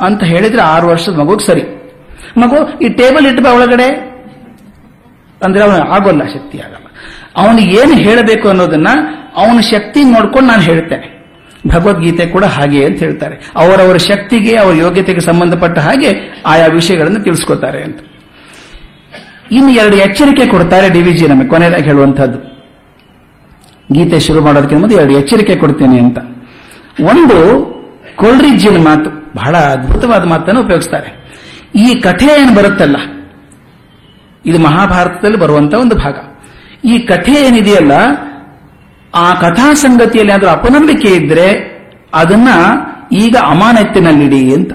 [0.00, 1.62] ಅಂತ ಹೇಳಿದ್ರೆ ಆರು ವರ್ಷದ ಮಗುಗೆ ಸರಿ.
[2.36, 3.86] ಮಗು, ಈ ಟೇಬಲ್ ಇಟ್ಟು ಬಾ ಒಳಗಡೆ.
[5.44, 6.86] ಅಂದ್ರೆ ಅವನು ಆಗೋಲ್ಲ, ಶಕ್ತಿ ಆಗಲ್ಲ.
[7.36, 8.88] ಅವನು ಏನು ಹೇಳಬೇಕು ಅನ್ನೋದನ್ನ
[9.36, 11.18] ಅವನ ಶಕ್ತಿ ನೋಡ್ಕೊಂಡು ನಾನು ಹೇಳ್ತೇನೆ.
[11.68, 13.36] ಭಗವದ್ಗೀತೆ ಕೂಡ ಹಾಗೆ ಅಂತ ಹೇಳ್ತಾರೆ.
[13.56, 17.98] ಅವರವರ ಶಕ್ತಿಗೆ, ಅವರ ಯೋಗ್ಯತೆಗೆ ಸಂಬಂಧಪಟ್ಟ ಹಾಗೆ ಆಯಾ ವಿಷಯಗಳನ್ನು ತಿಳಿಸ್ಕೊತಾರೆ ಅಂತ.
[19.52, 22.58] ಇನ್ನು ಎರಡು ಎಚ್ಚರಿಕೆ ಕೊಡ್ತಾರೆ ಡಿವಿಜಿ ನಮಗೆ ಕೊನೆಯದಾಗಿ ಹೇಳುವಂತಹದ್ದು
[23.92, 26.18] ಗೀತೆ ಶುರು ಮಾಡೋದಕ್ಕಿಂತ ಮುಂದೆ ಎರಡು ಎಚ್ಚರಿಕೆ ಕೊಡ್ತೇನೆ ಅಂತ.
[27.00, 27.68] ಒಂದು
[28.16, 29.10] ಕೊಳ್ರಿಜ್ಜಿನ ಮಾತು.
[29.36, 31.18] ಬಹಳ ಅದ್ಭುತವಾದ ಮಾತನ್ನು ಉಪಯೋಗಿಸ್ತಾರೆ.
[31.74, 32.96] ಈ ಕಥೆ ಏನು ಬರುತ್ತಲ್ಲ?
[34.46, 36.14] ಇದು ಮಹಾಭಾರತದಲ್ಲಿ ಬರುವಂತ ಒಂದು ಭಾಗ.
[36.84, 37.92] ಈ ಕಥೆ ಏನಿದೆಯಲ್ಲ?
[39.14, 41.78] ಆ ಕಥಾ ಸಂಗತಿಯಲ್ಲಿ ಆದ್ರೂ ಅಪನಂಬಿಕೆ ಇದ್ರೆ
[42.14, 42.48] ಅದನ್ನ
[43.12, 44.72] ಈಗ ಅಮಾನತ್ತಿನಲ್ಲಿಡಿ ಅಂತ.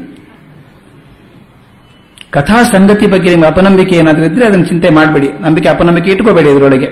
[2.33, 5.29] ಕಥಾ ಸಂಗತಿ ಬಗ್ಗೆ ನಿಮ್ಗೆ ಅಪನಂಬಿಕೆ ಏನಾದ್ರೂ ಇದ್ರೆ ಅದನ್ನ ಚಿಂತೆ ಮಾಡಬೇಡಿ.
[5.41, 6.85] ನಂಬಿಕೆ, ಅಪನಂಬಿಕೆ ಇಟ್ಕೋಬೇಡಿ ಇದರೊಳಗೆ.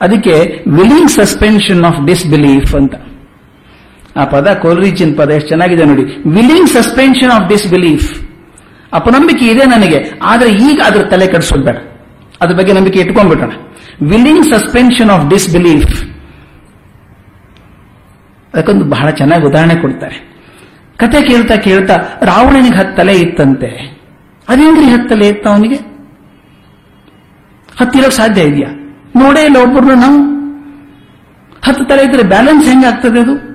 [0.00, 2.94] ಅದಕ್ಕೆ ವಿಲಿಂಗ್ ಸಸ್ಪೆನ್ಷನ್ ಆಫ್ ಡಿಸ್ಬಿಲೀಫ್ ಅಂತ.
[4.16, 6.02] ಆ ಪದ ಕೊಲ್ರಿಜಿನ್ ಪದ ಎಷ್ಟು ಚೆನ್ನಾಗಿದೆ ನೋಡಿ.
[6.28, 8.26] ವಿಲಿಂಗ್ ಸಸ್ಪೆನ್ಷನ್ ಆಫ್ ಡಿಸ್ಬಿಲೀಫ್
[8.92, 11.76] ಅಪನಂಬಿಕೆ ಇದೆ ನನಗೆ, ಆದ್ರೆ ಈಗ ಅದ್ರ ತಲೆ ಕಟ್ಸೋದು ಬೇಡ
[12.40, 13.50] ಅದ್ರ ಬಗ್ಗೆ ನಂಬಿಕೆ ಇಟ್ಕೊಂಡ್ಬಿಡೋಣ.
[14.02, 16.04] ವಿಲಿಂಗ್ ಸಸ್ಪೆನ್ಷನ್ ಆಫ್ ಡಿಸ್ಬಿಲೀಫ್
[18.54, 20.34] ಅದಕ್ಕೊಂದು ಬಹಳ ಚೆನ್ನಾಗಿ ಉದಾಹರಣೆ ಕೊಡ್ತಾರೆ.
[20.96, 23.93] ಕತೆ ಕೇಳ್ತಾ ಕೇಳ್ತಾ ರಾವಣನಿಗೆ ಹತ್ತು ಇತ್ತಂತೆ.
[24.48, 25.74] ಅದೇಂಗ್ರಿ ಹತ್ತಲೇ ತಲೆ ಇತ್ತ ಅವನಿಗೆ?
[27.80, 28.68] ಹತ್ತಿರೋಕ್ ಸಾಧ್ಯ ಇದೆಯಾ?
[29.16, 30.34] ನೋಡೇ ಇಲ್ಲ ಒಬ್ಬರು ನಾವು.
[31.64, 33.54] ಹತ್ತು ತಲೆ ಇದ್ರೆ ಬ್ಯಾಲೆನ್ಸ್ ಹೆಂಗಾಗ್ತದೆ ಅದು?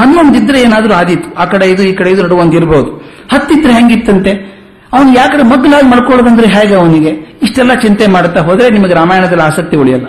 [0.00, 2.90] ಹನ್ನೊಂದಿದ್ರೆ ಏನಾದ್ರೂ ಆದಿತ್ತು ಆ ಕಡೆ ಇದು, ಈ ಕಡೆ ಇದು ನಡುವ ಒಂದು ಇರ್ಬೋದು.
[3.32, 4.54] ಹತ್ತಿದ್ರೆ ಹೆಂಗಿತ್ತಂತೆ?
[4.92, 7.10] ಅವನು ಯಾಕಡೆ ಮಗ್ಗಲಾಗಿ ಮಾಡ್ಕೊಳ್ಳೋದಂದ್ರೆ ಹೇಗೆ ಅವನಿಗೆ?
[7.42, 10.06] ಇಷ್ಟೆಲ್ಲ ಚಿಂತೆ ಮಾಡುತ್ತಾ ಹೋದ್ರೆ ನಿಮಗೆ ರಾಮಾಯಣದಲ್ಲಿ ಆಸಕ್ತಿ ಉಳಿಯಲ್ಲ.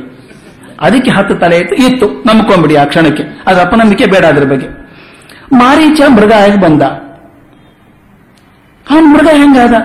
[0.81, 1.75] ಅದಕ್ಕೆ ಹತ್ತು ತಲೆ ಇತ್ತು.
[1.75, 2.07] ಇತ್ತು.
[2.09, 3.23] ನಂಬ್ಕೊಂಬಿಡಿ ಆ ಕ್ಷಣಕ್ಕೆ.
[3.47, 4.67] ಅದು ಅಪನಂಬಿಕೆ ಬೇಡ ಅದ್ರ ಬಗ್ಗೆ.
[5.53, 6.81] ಮಾರೀಚ ಮೃಗ ಆಗಿ ಬಂದ.
[8.91, 9.75] ಅವನ್ ಮೃಗ ಹೆಂಗಾದ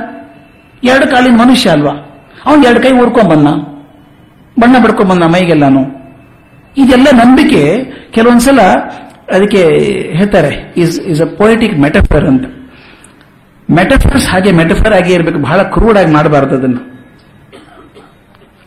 [0.82, 1.94] ಎರಡು ಕಾಲಿನ ಮನುಷ್ಯ ಅಲ್ವಾ?
[2.46, 3.48] ಅವನು ಎರಡು ಕೈ ಊರ್ಕೊಂಡ್ ಬಂದ.
[4.60, 5.82] ಬಣ್ಣ ಬಡ್ಕೊಂಡ್ ಬಂದ ಮೈಗೆಲ್ಲಾನು
[6.74, 7.62] ಇದೆಲ್ಲ ನಂಬಿಕೆ
[8.14, 8.60] ಕೆಲವೊಂದ್ಸಲ
[9.36, 9.62] ಅದಕ್ಕೆ
[10.18, 12.44] ಹೇಳ್ತಾರೆ is is a poetic metaphor ಅಂತ.
[13.68, 15.40] ಮೆಟಫರ್ಸ್ ಹಾಗೆ ಮೆಟಫರ್ ಆಗಿ ಇರಬೇಕು.
[15.48, 16.78] ಬಹಳ ಕ್ರೂಡ್ ಆಗಿ ಮಾಡಬಾರದು ಅದನ್ನ.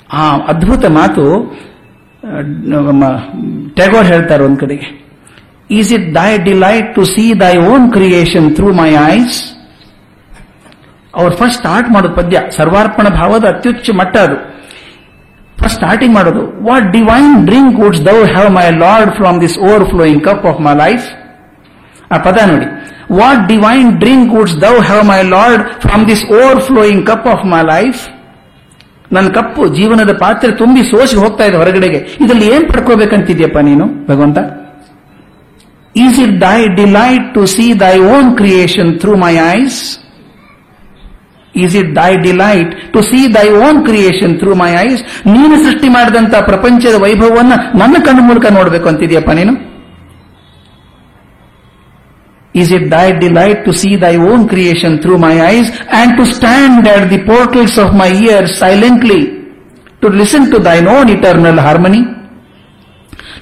[0.10, 1.24] ಆ ಅದ್ಭುತ ಮಾತು
[3.78, 4.88] ಟ್ಯಾಗೋರ್ ಹೇಳ್ತಾರೆ ಒಂದ್ ಕಡೆಗೆ.
[5.78, 9.40] Is it thy delight to see thy own creation through my eyes
[11.16, 12.38] ಅವ್ರು ಫಸ್ಟ್ ಸ್ಟಾರ್ಟ್ ಮಾಡೋದು ಪದ್ಯ.
[12.58, 14.38] ಸರ್ವಾರ್ಪಣ ಭಾವದ ಅತ್ಯುಚ್ಚ ಮಟ್ಟ ಅದು.
[15.62, 19.60] ಫಸ್ಟ್ ಸ್ಟಾರ್ಟಿಂಗ್ ಮಾಡೋದು what divine drink wouldst thou have my lord from this
[19.92, 21.06] overflowing cup of my life
[22.12, 22.68] ಆ ಪದ ನೋಡಿ.
[23.12, 26.26] What divine drink wouldst thou have my lord from this
[26.60, 28.02] overflowing cup of my life
[29.12, 32.00] ನನ್ನ cup ಜೀವನದ ಪಾತ್ರೆ ತುಂಬಿ ಸೋಸಿ ಹೋಗ್ತಾ ಇದೆ ಹೊರಗಡೆಗೆ.
[32.24, 34.38] ಇದರಲ್ಲಿ ಏನ್ ಪಡ್ಕೋಬೇಕಂತಿದ್ಯಪ್ಪ ನೀನು, ಭಗವಂತ?
[35.96, 40.03] Is it thy delight to see thy own creation through my eyes
[41.56, 46.36] is it thy delight to see thy own creation through my eyes ನೀನು ಸೃಷ್ಟಿ ಮಾಡಿದಂತ
[46.36, 49.54] ಪ್ರಪಂಚದ ವೈಭವವನ್ನ ನನ್ನ ಕಣ್ಣು ಮೂಲಕ ನೋಡಬೇಕು ಅಂತಿದೆಯಪ್ಪ ನೀನು?
[52.56, 56.88] Is it thy delight to see thy own creation through my eyes and to stand
[56.96, 59.22] at the portals of my ear silently
[60.02, 62.02] to listen to thy own eternal harmony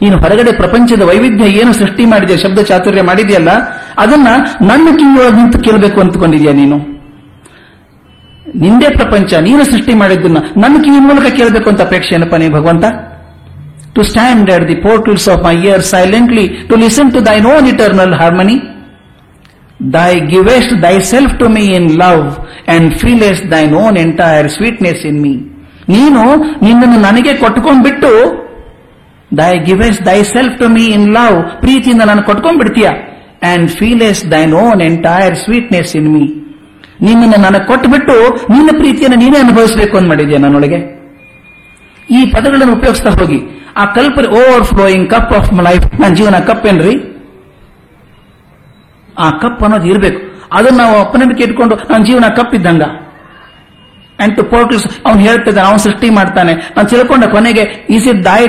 [0.02, 3.52] ನೀನು ಹೊರಗಡೆ ಪ್ರಪಂಚದ ವೈವಿಧ್ಯ ಏನು ಸೃಷ್ಟಿ ಮಾಡಿದೆಯಾ, ಶಬ್ದ ಚಾತುರ್ಯ ಮಾಡಿದೆಯಲ್ಲ,
[3.98, 4.28] ಅದನ್ನ
[4.62, 6.78] ನನ್ನ ಕಿವಿಯೊಳಗೆ ನಿಂತು ಕೇಳಬೇಕು ಅಂತಕೊಂಡಿದ್ಯಾ ನೀನು?
[8.56, 12.86] ನಿಂದೆ ಪ್ರಪಂಚ, ನೀನು ಸೃಷ್ಟಿ ಮಾಡಿದ್ದನ್ನ ನನ್ನ ಕಿವಿ ಮೂಲಕ ಕೇಳಬೇಕು ಅಂತ ಅಪೇಕ್ಷೆ ಏನಪ್ಪ ಭಗವಂತ?
[13.96, 18.14] To stand at the portals of my ear silently to listen to thy own eternal
[18.14, 18.58] harmony
[19.94, 22.24] thy givest thyself to me in love
[22.68, 25.34] and feelest thy own entire sweetness in me
[25.90, 26.24] ನೀನು
[26.62, 28.12] ನಿನ್ನನ್ನು ನನಗೆ ಕೊಟ್ಕೊಂಡ್ಬಿಟ್ಟು
[29.38, 32.90] thy givest thyself to me in love ಪ್ರೀತಿಯಿಂದ ನಾನು ಕೊಟ್ಕೊಂಡ್ಬಿಡ್ತೀಯ
[33.44, 36.24] and feelest thine own entire sweetness in me
[37.02, 41.02] ನಿನ್ನನ್ನು ನನಗೆ ಕೊಟ್ಟುಬಿಟ್ಟು ನಿನ್ನ ಪ್ರೀತಿಯನ್ನು ನೀನೇ ಅನುಭವಿಸಬೇಕು ಅಂತ ಮಾಡಿದ್ಯಾ ನನ್ನೊಳಗೆ?
[42.10, 43.64] ಈ ಪದಗಳನ್ನು ಉಪಯೋಗಿಸ್ತಾ ಹೋಗಿ.
[43.78, 47.22] ಆ ಕಲ್ಪನೆ overflowing cup of life ನನ್ನ ಜೀವನ ಕಪ್ ಏನ್ರಿ?
[49.20, 50.50] ಆ ಕಪ್ ಅನ್ನೋದು ಇರಬೇಕು.
[50.54, 52.82] ಅದನ್ನ ನಾವು ಅಪನಂಬಿಕೆ ಇಟ್ಕೊಂಡು, ನನ್ನ ಜೀವನ ಕಪ್ ಇದ್ದಂಗ.
[54.24, 56.54] ಅಂಡ್ ಟು ಪೋರ್ಟಲ್ಸ್ ಅವ್ನು ಹೇಳ್ತಿದ್ದಾನೆ, ಅವನು ಸೃಷ್ಟಿ ಮಾಡ್ತಾನೆ.
[56.76, 57.64] ನಾನು ತಿಳ್ಕೊಂಡ ಕೊನೆಗೆ
[57.96, 58.42] is it thy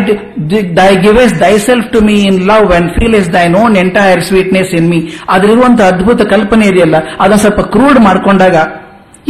[0.81, 1.35] thy givest
[1.69, 5.01] thyself to me in love and feelest thy own entire sweetness in me
[5.37, 8.57] ಅದ್ರಿರುವಂತಹ ಅದ್ಭುತ ಕಲ್ಪನೆ ಇದೆಯಲ್ಲ, ಅದನ್ನ ಸ್ವಲ್ಪ ಕ್ರೂಡ್ ಮಾಡ್ಕೊಂಡಾಗ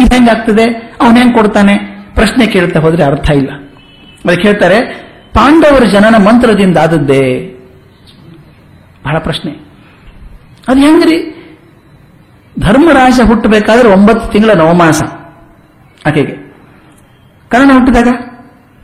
[0.00, 0.66] ಇದು ಹೆಂಗಾಗ್ತದೆ
[1.00, 1.74] ಅವನು ಹೆಂಗ್ ಕೊಡ್ತಾನೆ?
[2.18, 3.50] ಪ್ರಶ್ನೆ ಕೇಳ್ತಾ ಹೋದ್ರೆ ಅರ್ಥ ಇಲ್ಲ.
[4.24, 4.78] ಅದಕ್ಕೆ ಹೇಳ್ತಾರೆ,
[5.36, 7.24] ಪಾಂಡವರ ಜನನ ಮಂತ್ರದಿಂದ ಆದದ್ದೇ?
[9.04, 9.52] ಬಹಳ ಪ್ರಶ್ನೆ.
[10.68, 11.16] ಅದು ಹೆಂಗ್ರಿ?
[12.56, 15.02] ಧರ್ಮರಾಜ ಹುಟ್ಟಬೇಕಾದ್ರೆ ಒಂಬತ್ತು ತಿಂಗಳ ನವಮಾಸ.
[16.06, 16.34] ಆಕೆಗೆ
[17.50, 18.10] ಕರ್ಣ ಹುಟ್ಟಿದಾಗ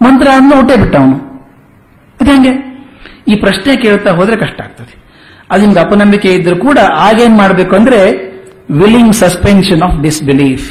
[0.06, 1.16] ಮಂತ್ರ ಅನ್ನ ಹುಟ್ಟೇ ಬಿಟ್ಟ ಅವನು
[2.20, 2.52] ಅದು
[3.30, 4.92] ಈ ಪ್ರಶ್ನೆ ಕೇಳ್ತಾ ಹೋದ್ರೆ ಕಷ್ಟ ಆಗ್ತದೆ.
[5.50, 7.98] ಅದು ನಿಮ್ಗೆ ಅಪನಂಬಿಕೆ ಇದ್ರೂ ಕೂಡ ಆಗೇನ್ ಮಾಡಬೇಕು ಅಂದ್ರೆ
[8.80, 10.68] ವಿಲಿಂಗ್ ಸಸ್ಪೆನ್ಷನ್ ಆಫ್ ಡಿಸ್ಬಿಲೀಫ್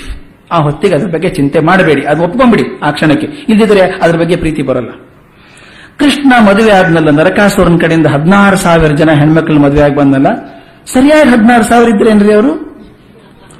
[0.52, 3.28] ಆ ಹೊತ್ತಿಗೆ ಅದ್ರ ಬಗ್ಗೆ ಚಿಂತೆ ಮಾಡಬೇಡಿ, ಅದು ಒಪ್ಕೊಂಡ್ಬಿಡಿ ಆ ಕ್ಷಣಕ್ಕೆ.
[3.50, 4.92] ಇಲ್ಲದಿದ್ರೆ ಅದ್ರ ಬಗ್ಗೆ ಪ್ರೀತಿ ಬರಲ್ಲ.
[6.00, 10.30] ಕೃಷ್ಣ ಮದುವೆ ಆದ್ನಲ್ಲ ನರಕಾಸುರನ ಕಡೆಯಿಂದ ಹದಿನಾರು ಸಾವಿರ ಜನ ಹೆಣ್ಮಕ್ಳು ಮದುವೆ ಆಗಿ ಬಂದಲ್ಲ
[10.94, 12.52] ಸರಿಯಾಗಿ ಹದಿನಾರು ಸಾವಿರ ಇದ್ರೇನ್ರಿ ಅವರು?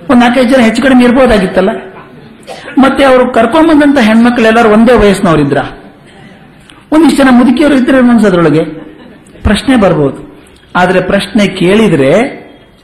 [0.10, 1.72] ಒಂದ್ ನಾಲ್ಕೈದು ಜನ ಹೆಚ್ಚು ಕಡಿಮೆ ಇರ್ಬೋದಾಗಿತ್ತಲ್ಲ?
[2.78, 5.58] ಮತ್ತೆ ಅವರು ಕರ್ಕೊಂಬಂದಂತ ಹೆಣ್ಮಕ್ಳೆಲ್ಲರೂ ಒಂದೇ ವಯಸ್ಸಿನವರಿದ್ರ?
[6.92, 8.64] ಒಂದಿಷ್ಟು ಜನ ಮುದುಕಿಯವರು ಇದ್ರೆ ಅದ್ರೊಳಗೆ
[9.44, 10.38] ಪ್ರಶ್ನೆ ಬರ್ಬೋದು.
[10.76, 12.14] ಆದ್ರೆ ಪ್ರಶ್ನೆ ಕೇಳಿದ್ರೆ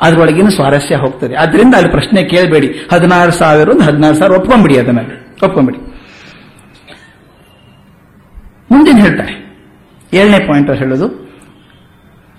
[0.02, 1.36] ಅದ್ರೊಳಗಿನ ಸ್ವಾರಸ್ಯ ಹೋಗ್ತದೆ.
[1.36, 2.68] ಆದ್ರಿಂದ ಅಲ್ಲಿ ಪ್ರಶ್ನೆ ಕೇಳಬೇಡಿ.
[2.94, 5.00] ಹದಿನಾರು ಸಾವಿರ ಒಂದು ಹದಿನಾರು ಸಾವಿರ ಒಪ್ಕೊಂಬಿಡಿ ಅದನ್ನ.
[5.44, 5.78] ಒಪ್ಕೊಂಬಿಡಿ.
[8.72, 9.60] ಮುಂದಿನ ಹೇಳ್ತಾರೆ.
[10.14, 11.24] ಏಳನೇ ಪಾಯಿಂಟ್ ಹೇಳೋದು.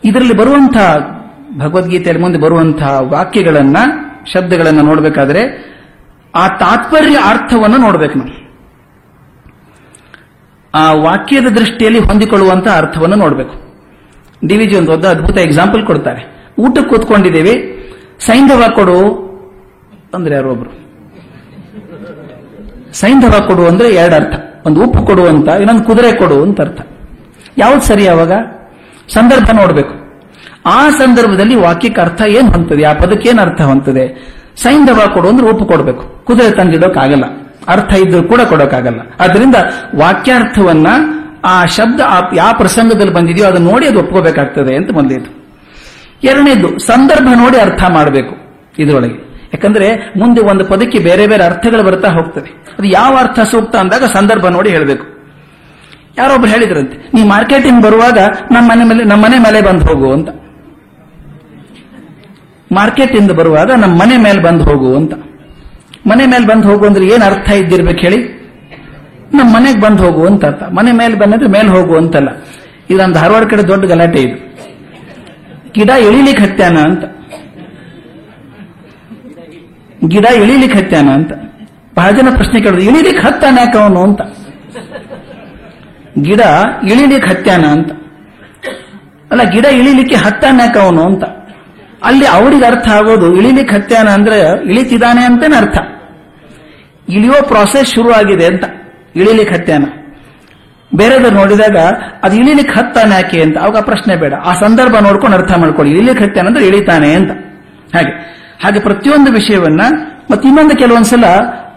[0.04, 0.96] ಇದರಲ್ಲಿ ಬರುವಂತಹ
[1.58, 3.76] ಭಗವದ್ಗೀತೆಯಲ್ಲಿ ಮುಂದೆ ಬರುವಂತಹ ವಾಕ್ಯಗಳನ್ನ,
[4.32, 5.73] ಶಬ್ದಗಳನ್ನ ನೋಡಬೇಕಾದ್ರೆ
[6.34, 8.32] ಆ ತಾತ್ಪರ್ಯ ಅರ್ಥವನ್ನು ನೋಡಬೇಕು ನಾವು
[10.74, 13.54] ಆ ವಾಕ್ಯದ ದೃಷ್ಟಿಯಲ್ಲಿ ಹೊಂದಿಕೊಳ್ಳುವಂತಹ ಅರ್ಥವನ್ನು ನೋಡಬೇಕು.
[14.46, 16.22] ಡಿವಿಜಿ ಒಂದು ದೊಡ್ಡ ಅದ್ಭುತ ಎಕ್ಸಾಂಪಲ್ ಕೊಡ್ತಾರೆ.
[16.58, 17.54] ಊಟಕ್ಕೆ ಕೂತ್ಕೊಂಡಿದ್ದೇವೆ,
[18.26, 18.98] ಸೈಂಧವ ಕೊಡು
[20.14, 20.72] ಅಂದ್ರೆ ಒಬ್ರು.
[22.92, 24.34] ಸೈಂಧವ ಕೊಡು ಅಂದ್ರೆ ಎರಡು ಅರ್ಥ
[24.66, 26.80] ಒಂದು ಉಪ್ಪು ಕೊಡು ಅಂತ, ಇನ್ನೊಂದು ಕುದುರೆ ಕೊಡು ಅಂತ ಅರ್ಥ.
[27.58, 28.32] ಯಾವ್ದು ಸರಿ ಅವಾಗ
[29.08, 29.94] ಸಂದರ್ಭ ನೋಡಬೇಕು.
[30.66, 34.04] ಆ ಸಂದರ್ಭದಲ್ಲಿ ವಾಕ್ಯಕ್ಕೆ ಅರ್ಥ ಏನ್ ಹೊಂತದೆ ಆ ಪದಕ್ಕೆ ಏನು ಅರ್ಥ ಹೊಂತದೆ
[34.56, 36.24] ಸೈಂಧವ ಕೊಡು ಅಂದ್ರೆ ಒಪ್ಪು ಕೊಡಬೇಕು.
[36.24, 37.24] ಕುದುರೆ ತಂದಿಡೋಕ್ಕಾಗಲ್ಲ
[37.68, 39.54] ಅರ್ಥ ಇದ್ರೂ ಕೂಡ ಕೊಡೋಕ್ಕಾಗಲ್ಲ ಆದ್ರಿಂದ
[39.94, 40.86] ವಾಕ್ಯಾರ್ಥವನ್ನ
[41.44, 42.00] ಆ ಶಬ್ದ
[42.34, 45.30] ಯಾವ ಪ್ರಸಂಗದಲ್ಲಿ ಬಂದಿದೆಯೋ ಅದನ್ನ ನೋಡಿ ಅದು ಒಪ್ಕೋಬೇಕಾಗ್ತದೆ ಅಂತ ಮೊದಲೇದು.
[46.24, 48.34] ಎರಡನೇದು, ಸಂದರ್ಭ ನೋಡಿ ಅರ್ಥ ಮಾಡಬೇಕು
[48.78, 49.34] ಇದರೊಳಗೆ.
[49.54, 49.88] ಯಾಕಂದ್ರೆ
[50.18, 54.70] ಮುಂದೆ ಒಂದು ಪದಕ್ಕೆ ಬೇರೆ ಬೇರೆ ಅರ್ಥಗಳು ಬರ್ತಾ ಹೋಗ್ತವೆ ಅದು ಯಾವ ಅರ್ಥ ಸೂಕ್ತ ಅಂದಾಗ ಸಂದರ್ಭ ನೋಡಿ
[54.70, 55.06] ಹೇಳಬೇಕು.
[56.18, 58.18] ಯಾರೊಬ್ರು ಹೇಳಿದ್ರಂತೆ ನೀವು ಮಾರ್ಕೆಟಿಂಗ್ ಬರುವಾಗ
[58.52, 60.28] ನಮ್ಮ ಮನೆ ಮೇಲೆ ನಮ್ಮ ಮನೆ ಮೇಲೆ ಬಂದು ಹೋಗು ಅಂತ.
[62.74, 65.14] ಮಾರ್ಕೆಟ್ ಇಂದ ಬರುವಾಗ ನಮ್ಮ ಮನೆ ಮೇಲೆ ಬಂದು ಹೋಗು ಅಂತ.
[66.06, 68.44] ಮನೆ ಮೇಲೆ ಬಂದು ಹೋಗು ಅಂದ್ರೆ ಏನ್ ಅರ್ಥ ಇದ್ದಿರ್ಬೇಕು ಹೇಳಿ?
[69.34, 70.62] ನಮ್ಮ ಮನೆಗೆ ಬಂದು ಹೋಗು ಅಂತ ಅರ್ಥ.
[70.62, 72.28] ಮನೆ ಮೇಲೆ ಬಂದ್ರೆ ಮೇಲೆ ಹೋಗು ಅಂತಲ್ಲ.
[72.90, 74.54] ಇದೊಂದು ಧಾರವಾಡ ಕಡೆ ದೊಡ್ಡ ಗಲಾಟೆ ಇದು.
[75.72, 77.04] ಗಿಡ ಇಳಿಲಿಕ್ಕೆ ಹತ್ಯಾನ ಅಂತ.
[80.08, 81.32] ಗಿಡ ಇಳಿಲಿಕ್ಕೆ ಹತ್ಯಾನ ಅಂತ.
[81.94, 84.20] ಬಹಳ ಜನ ಪ್ರಶ್ನೆ ಕೇಳಿದ್ರು ಇಳಿಲಿಕ್ಕೆ ಹತ್ತಾನ ಅವನು ಅಂತ.
[86.22, 86.40] ಗಿಡ
[86.90, 87.92] ಇಳಿಲಿಕ್ಕೆ ಹತ್ಯಾನ ಅಂತ.
[89.30, 91.24] ಅಲ್ಲ, ಗಿಡ ಇಳಿಲಿಕ್ಕೆ ಹತ್ತಾನ ಅವನು ಅಂತ.
[92.04, 95.78] ಅಲ್ಲಿ ಅವರಿಗೆ ಅರ್ಥ ಆಗೋದು, ಇಳಿಲಿಕ್ಕೆ ಹತ್ಯಾನ ಅಂದ್ರೆ ಇಳಿತಿದ್ದಾನೆ ಅಂತೇನೆ ಅರ್ಥ.
[97.08, 98.64] ಇಳಿಯೋ ಪ್ರಾಸೆಸ್ ಶುರು ಆಗಿದೆ ಅಂತ,
[99.16, 99.84] ಇಳಿಲಿಕ್ಕೆ ಹತ್ಯಾನ.
[100.96, 101.76] ಬೇರೆದ ನೋಡಿದಾಗ
[102.22, 104.34] ಅದು ಇಳಿಲಿಕ್ಕೆ ಹತ್ತಾನ ಯಾಕೆ ಅಂತ, ಅವಾಗ ಪ್ರಶ್ನೆ ಬೇಡ.
[104.34, 105.94] ಆ ಸಂದರ್ಭ ನೋಡ್ಕೊಂಡು ಅರ್ಥ ಮಾಡ್ಕೊಳ್ಳಿ.
[105.94, 107.30] ಇಳಿಲಿಕ್ಕೆ ಹತ್ಯಾನ ಅಂದ್ರೆ ಇಳಿತಾನೆ ಅಂತ.
[107.94, 109.80] ಹಾಗೆ ಹಾಗೆ ಪ್ರತಿಯೊಂದು ವಿಷಯವನ್ನ
[110.30, 111.24] ಮತ್ತೆ ಇನ್ನೊಂದು ಕೆಲವೊಂದ್ಸಲ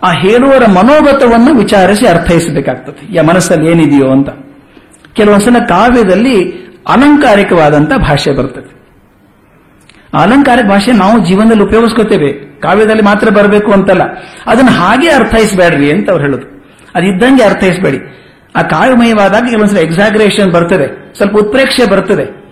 [0.04, 3.16] ಆ ಹೇಳುವರ ಮನೋಗತವನ್ನು ವಿಚಾರಿಸಿ ಅರ್ಥೈಸಬೇಕಾಗ್ತದೆ.
[3.16, 4.30] ಯಾ ಮನಸ್ಸಲ್ಲಿ ಏನಿದೆಯೋ ಅಂತ.
[5.14, 6.52] ಕೆಲವೊಂದ್ಸಲ ಕಾವ್ಯದಲ್ಲಿ
[6.88, 8.77] ಅಲಂಕಾರಿಕವಾದಂತ ಭಾಷೆ ಬರ್ತದೆ.
[10.14, 12.34] ಅಲಂಕಾರಿಕ ಭಾಷೆ ನಾವು ಜೀವನದಲ್ಲಿ ಉಪಯೋಗಿಸ್ಕೋತೇವೆ.
[12.60, 14.02] ಕಾವ್ಯದಲ್ಲಿ ಮಾತ್ರ ಬರಬೇಕು ಅಂತಲ್ಲ.
[14.46, 16.66] ಅದನ್ನ ಹಾಗೆ ಅರ್ಥೈಸಬೇಡ್ರಿ ಅಂತ ಅವ್ರು ಹೇಳುದು.
[16.96, 17.98] ಅದಿದ್ದಂಗೆ ಅರ್ಥೈಸಬೇಡಿ.
[18.56, 21.14] ಆ ಕಾವ್ಯಮಯವಾದಾಗ ಕೆಲವೊಂದ್ಸಲ ಎಕ್ಸಾಗ್ರೇಷನ್ ಬರ್ತದೆ.
[21.18, 22.48] ಸ್ವಲ್ಪ ಉತ್ಪ್ರೇಕ್ಷೆ ಬರ್ತದೆ.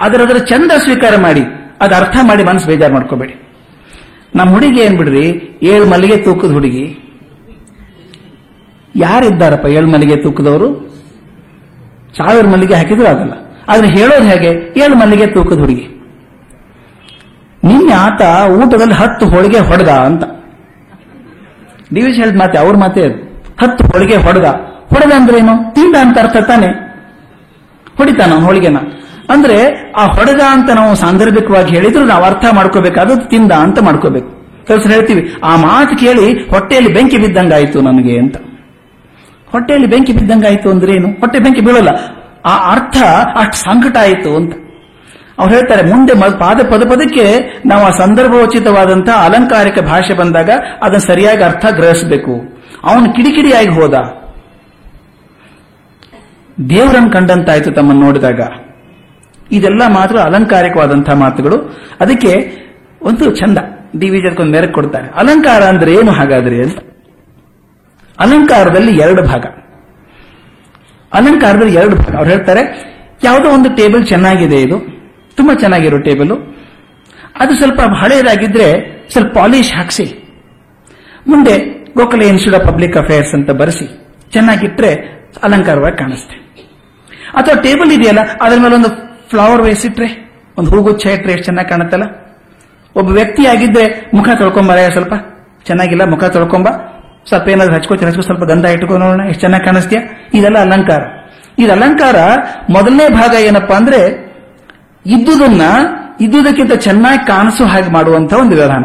[0.00, 1.40] ಅದರ ಅದರ ಚಂದ ಸ್ವೀಕಾರ ಮಾಡಿ,
[1.80, 3.42] ಅದು ಅರ್ಥ ಮಾಡಿ ಮನಸ್ಸು ಬೇಜಾರು ಮಾಡ್ಕೋಬೇಡಿ.
[4.36, 5.58] ನಮ್ಮ ಹುಡುಗಿ ಏನ್ ಬಿಡ್ರಿ?
[5.62, 6.98] ಏಳು ಮಲ್ಲಿಗೆ ತೂಕದ ಹುಡುಗಿ.
[8.96, 10.96] ಯಾರಿದ್ದಾರಪ್ಪ ಏಳು ಮಲ್ಲಿಗೆ ತೂಕದವರು?
[12.16, 13.32] ಸಾವಿರ ಮಲ್ಲಿಗೆ ಹಾಕಿದ್ರು ಆಗಲ್ಲ.
[13.68, 14.74] ಆದ್ರೆ ಹೇಳೋದು ಹೇಗೆ?
[14.84, 15.95] ಏಳು ಮಲ್ಲಿಗೆ ತೂಕದ ಹುಡುಗಿ.
[17.66, 20.24] ನಿನ್ನೆ ಆತ ಊಟದಲ್ಲಿ ಹತ್ತು ಹೋಳಿಗೆ ಹೊಡೆದ ಅಂತ.
[21.94, 23.02] ಡಿವಿಜ್ ಹೇಳಿದ ಮಾತೆ, ಅವ್ರ ಮಾತೆ
[23.62, 24.44] ಹತ್ತು ಹೋಳಿಗೆ ಹೊಡೆದ.
[24.86, 26.66] ಹೊಡೆದ ಅಂದ್ರೇನು ತಿಂದ ಅಂತ ಅರ್ಥ ತಾನೆ?
[27.98, 28.76] ಹೊಡಿತಾನ ಹೋಳಿಗೆನ?
[29.30, 34.36] ಅಂದ್ರೆ ಆ ಹೊಡೆದ ಅಂತ ನಾವು ಸಾಂದರ್ಭಿಕವಾಗಿ ಹೇಳಿದ್ರು, ನಾವು ಅರ್ಥ ಮಾಡ್ಕೋಬೇಕಾದದ್ದು ತಿಂದ ಅಂತ ಮಾಡ್ಕೋಬೇಕು.
[34.66, 38.36] ಕೆಲಸ ಹೇಳ್ತೀವಿ, ಆ ಮಾತು ಕೇಳಿ ಹೊಟ್ಟೆಯಲ್ಲಿ ಬೆಂಕಿ ಬಿದ್ದಂಗಾಯ್ತು ನನಗೆ ಅಂತ.
[39.52, 41.08] ಹೊಟ್ಟೆಯಲ್ಲಿ ಬೆಂಕಿ ಬಿದ್ದಂಗಾಯ್ತು ಅಂದ್ರೆ ಏನು?
[41.08, 41.88] ಹೊಟ್ಟೆ ಬೆಂಕಿ ಬೀಳಲ್ಲ.
[42.46, 42.96] ಆ ಅರ್ಥ
[43.36, 44.52] ಅಷ್ಟು ಸಂಕಟ ಆಯಿತು ಅಂತ.
[45.38, 50.50] ಅವ್ರು ಹೇಳ್ತಾರೆ, ಮುಂದೆ ಪಾದ, ಪದ, ಪದಕ್ಕೆ ನಾವು ಆ ಸಂದರ್ಭೋಚಿತವಾದಂತಹ ಅಲಂಕಾರಿಕ ಭಾಷೆ ಬಂದಾಗ
[50.82, 52.32] ಅದನ್ನು ಸರಿಯಾಗಿ ಅರ್ಥ ಗ್ರಹಿಸಬೇಕು.
[52.84, 53.94] ಅವನು ಕಿಡಿಕಿಡಿಯಾಗಿ ಹೋದ.
[56.70, 58.40] ದೇವರನ್ನು ಕಂಡಂತಾಯ್ತು ತಮ್ಮನ್ನು ನೋಡಿದಾಗ.
[59.52, 61.80] ಇದೆಲ್ಲ ಮಾತ್ರ ಅಲಂಕಾರಿಕವಾದಂತಹ ಮಾತುಗಳು.
[62.00, 62.52] ಅದಕ್ಕೆ
[63.02, 63.58] ಒಂದು ಚಂದ
[63.98, 65.08] ಡಿ ಒಂದು ಮೆರಕು ಕೊಡ್ತಾರೆ.
[65.08, 66.78] ಅಲಂಕಾರ ಅಂದ್ರೆ ಏನು ಹಾಗಾದ್ರೆ ಅಂತ.
[68.20, 69.44] ಅಲಂಕಾರದಲ್ಲಿ ಎರಡು ಭಾಗ.
[71.12, 72.16] ಅಲಂಕಾರದಲ್ಲಿ ಎರಡು ಭಾಗ.
[72.16, 72.92] ಅವ್ರು ಹೇಳ್ತಾರೆ,
[73.24, 74.95] ಯಾವುದೋ ಒಂದು ಟೇಬಲ್ ಚೆನ್ನಾಗಿದೆ ಇದು.
[75.36, 76.54] ತುಂಬಾ ಚೆನ್ನಾಗಿರೋ ಟೇಬಲ್.
[77.40, 78.66] ಅದು ಸ್ವಲ್ಪ ಹಳೆಯದಾಗಿದ್ರೆ
[79.12, 80.26] ಸ್ವಲ್ಪ ಪಾಲಿಶ್ ಹಾಕಿಸಿ.
[81.26, 81.58] ಮುಂದೆ
[81.96, 83.86] Gokhale Institute of Public Affairs ಅಂತ ಬರೆಸಿ.
[84.32, 84.94] ಚೆನ್ನಾಗಿಟ್ರೆ
[85.42, 86.46] ಅಲಂಕಾರವಾಗಿ ಕಾಣಿಸ್ತೆ.
[87.34, 88.88] ಅಥವಾ ಟೇಬಲ್ ಇದೆಯಲ್ಲ, ಅದರ ಮೇಲೆ ಒಂದು
[89.30, 92.02] ಫ್ಲವರ್ ವೇಸ್ ಇಟ್ರೆ, ಒಂದು ಹೂಗುಚ್ಛ ಇಟ್ರೆ ಎಷ್ಟು ಚೆನ್ನಾಗಿ ಕಾಣುತ್ತಲ್ಲ?
[92.96, 95.14] ಒಬ್ಬ ವ್ಯಕ್ತಿ ಆಗಿದ್ರೆ ಮುಖ ತೊಳ್ಕೊಂಬರ ಸ್ವಲ್ಪ?
[95.64, 96.68] ಚೆನ್ನಾಗಿಲ್ಲ, ಮುಖ ತೊಳ್ಕೊಂಬ.
[97.28, 99.98] ಸ್ವಲ್ಪ ಏನಾದ್ರು ಹಚ್ಕೋ ಹಚ್ಕೋ ಸ್ವಲ್ಪ ಗಂಧ ಇಟ್ಕೊಂಡು ನೋಡೋಣ, ಎಷ್ಟು ಚೆನ್ನಾಗಿ ಕಾಣಿಸ್ತೀಯ?
[100.34, 101.02] ಇದೆಲ್ಲ ಅಲಂಕಾರ.
[101.58, 102.16] ಇದು ಅಲಂಕಾರ
[102.70, 104.25] ಮೊದಲನೇ ಭಾಗ ಏನಪ್ಪಾ ಅಂದ್ರೆ
[105.06, 105.62] ಇದ್ದುದನ್ನ,
[106.20, 108.84] ಇದ್ದುದಕ್ಕಿಂತ ಚೆನ್ನಾಗಿ ಕಾಣಿಸೋ ಹಾಗೆ ಮಾಡುವಂತ ಒಂದು ವಿಧಾನ.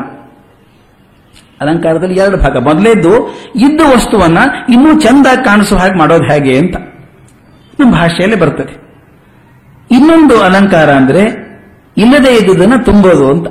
[1.61, 2.57] ಅಲಂಕಾರದಲ್ಲಿ ಎರಡು ಭಾಗ.
[2.57, 4.37] ಮೊದಲೇದ್ದು, ಇದ್ದ ವಸ್ತುವನ್ನ
[4.69, 6.75] ಇನ್ನೂ ಚೆಂದಾಗಿ ಕಾಣಿಸೋ ಹಾಗೆ ಮಾಡೋದು ಹೇಗೆ ಅಂತ.
[7.79, 8.81] ನಮ್ಮ ಭಾಷೆಯಲ್ಲಿ ಬರ್ತದೆ.
[9.91, 11.21] ಇನ್ನೊಂದು ಅಲಂಕಾರ ಅಂದ್ರೆ,
[11.97, 13.47] ಇಲ್ಲದೆ ಇದ್ದುದನ್ನ ತುಂಬೋದು ಅಂತ.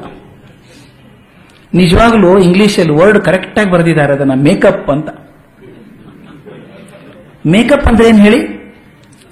[1.75, 5.09] ನಿಜವಾಗ್ಲೂ ಇಂಗ್ಲಿಷಲ್ಲಿ ವರ್ಡ್ ಕರೆಕ್ಟ್ ಆಗಿ ಬರೆದಿದ್ದಾರೆ ಅದನ್ನ ಮೇಕಪ್ ಅಂತ.
[7.47, 8.61] ಮೇಕಪ್ ಅಂದ್ರೆ ಏನ್ ಹೇಳಿ?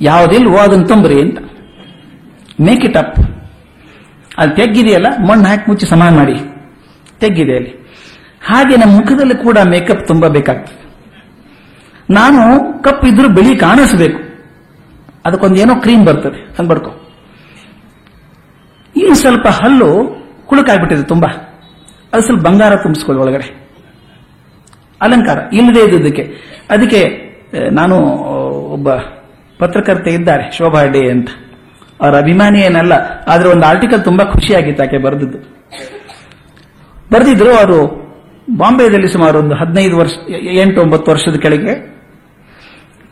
[0.00, 1.38] ಯಾವುದಿಲ್ವೋ ಅದನ್ನ ತುಂಬ್ರಿ ಅಂತ.
[2.60, 3.27] ಮೇಕ್ ಅಪ್
[4.38, 6.34] ಅದು ತೆಗ್ಗಿದೆಯಲ್ಲ, ಮಣ್ಣು ಹಾಕಿ ಮುಚ್ಚಿ ಸಮಾನ ಮಾಡಿ.
[7.20, 7.70] ತೆಗ್ಗಿದೆ ಅಲ್ಲಿ.
[8.46, 10.78] ಹಾಗೆ ನಮ್ಮ ಮುಖದಲ್ಲಿ ಕೂಡ ಮೇಕಪ್ ತುಂಬಾ ಬೇಕಾಗ್ತದೆ.
[12.10, 12.38] ನಾನು
[12.82, 14.18] ಕಪ್ಪು ಇದ್ರೂ ಬಿಳಿ ಕಾಣಿಸ್ಬೇಕು.
[15.26, 16.40] ಅದಕ್ಕೊಂದು ಏನೋ ಕ್ರೀಮ್ ಬರ್ತದೆ.
[16.58, 16.90] ಅಂದ್ಬಡ್ಕೊ
[18.96, 19.88] ಇನ್ನು ಸ್ವಲ್ಪ ಹಲ್ಲು
[20.46, 21.28] ಕುಳುಕಾಗ್ಬಿಟ್ಟಿದೆ ತುಂಬಾ.
[22.12, 23.68] ಅದು ಸ್ವಲ್ಪ ಬಂಗಾರ ತುಂಬಿಸ್ಕೊಳ್ಳಿ ಒಳಗಡೆ.
[25.02, 25.38] ಅಲಂಕಾರ.
[25.52, 26.22] ಇಲ್ಲದೆ ಇದ್ದಕ್ಕೆ
[26.70, 27.00] ಅದಕ್ಕೆ
[27.72, 27.96] ನಾನು
[28.74, 28.92] ಒಬ್ಬ
[29.58, 31.28] ಪತ್ರಕರ್ತೆ ಇದ್ದಾರೆ, ಶೋಭಾ ಡೇ ಅಂತ.
[32.00, 32.94] ಅವರ ಅಭಿಮಾನಿ ಏನಲ್ಲ,
[33.28, 35.38] ಆದ್ರೆ ಒಂದು ಆರ್ಟಿಕಲ್ ತುಂಬಾ ಖುಷಿಯಾಗಿತ್ತು ಆಕೆ ಬರೆದಿದ್ದು.
[37.12, 37.78] ಬರೆದಿದ್ರು ಅವರು
[38.56, 40.12] ಬಾಂಬೆದಲ್ಲಿ ಸುಮಾರು ಒಂದು ಹದಿನೈದು ವರ್ಷ,
[40.62, 41.74] ಎಂಟು ಒಂಬತ್ತು ವರ್ಷದ ಕೆಳಗೆ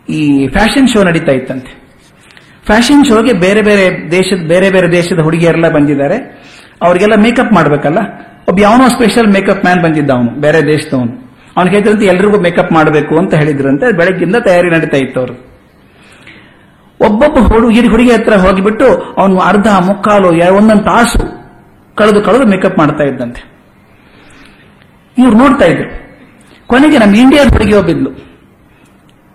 [0.09, 1.72] ಈ ಫ್ಯಾಷನ್ ಶೋ ನಡೀತಾ ಇತ್ತಂತೆ.
[2.66, 6.16] ಫ್ಯಾಷನ್ ಶೋಗೆ ಬೇರೆ ಬೇರೆ ದೇಶದ, ಬೇರೆ ಬೇರೆ ದೇಶದ ಹುಡುಗಿಯರೆಲ್ಲ ಬಂದಿದ್ದಾರೆ.
[6.83, 8.01] ಅವರಿಗೆಲ್ಲ ಮೇಕಪ್ ಮಾಡ್ಬೇಕಲ್ಲ?
[8.49, 11.14] ಒಬ್ಬ ಯಾವನೋ ಸ್ಪೆಷಲ್ ಮೇಕಪ್ ಮ್ಯಾನ್ ಬಂದಿದ್ದ ಅವನು, ಬೇರೆ ದೇಶದವನು.
[11.57, 13.87] ಅವ್ನು ಹೇಳಿದ್ರಂತೆ ಎಲ್ರಿಗೂ ಮೇಕಪ್ ಮಾಡಬೇಕು ಅಂತ ಹೇಳಿದ್ರಂತೆ.
[13.96, 15.56] ಬೆಳಗ್ಗಿಂದ ತಯಾರಿ ನಡೀತಾ ಇತ್ತು ಅವರು
[17.01, 21.21] ಒಬ್ಬೊಬ್ಬ ಹುಡುಗಿ ಹುಡುಗಿ ಹತ್ರ ಹೋಗಿಬಿಟ್ಟು ಅವನು ಅರ್ಧ ಮುಕ್ಕಾಲು ಒಂದೊಂದು ತಾಸು
[21.95, 23.43] ಕಳೆದು ಕಳೆದು ಮೇಕಪ್ ಮಾಡ್ತಾ ಇದ್ದಂತೆ.
[25.19, 25.89] ಇವ್ರು ನೋಡ್ತಾ ಇದ್ರು.
[26.67, 28.11] ಕೊನೆಗೆ ನಮ್ಮ ಇಂಡಿಯಾದ ಹುಡುಗಿ ಒಬ್ಬಿದ್ಲು.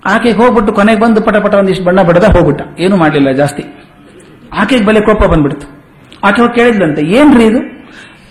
[0.05, 2.61] ಆಕೆಗೆ ಹೋಗ್ಬಿಟ್ಟು ಕೊನೆಗೆ ಬಂದು ಪಟ ಪಟ ಒಂದಿಷ್ಟು ಬಣ್ಣ ಬಡದ ಹೋಗ್ಬಿಟ್ಟ.
[2.79, 3.63] ಏನು ಮಾಡಲಿಲ್ಲ ಜಾಸ್ತಿ.
[4.53, 5.67] ಆಕೆಗೆ ಬಲೆ ಕೋಪ ಬಂದ್ಬಿಡ್ತು.
[6.23, 7.59] ಆಕೆ ಹೋಗಿ ಕೇಳಿದ್ಲಂತೆ, ಏನ್ರಿ ಇದು?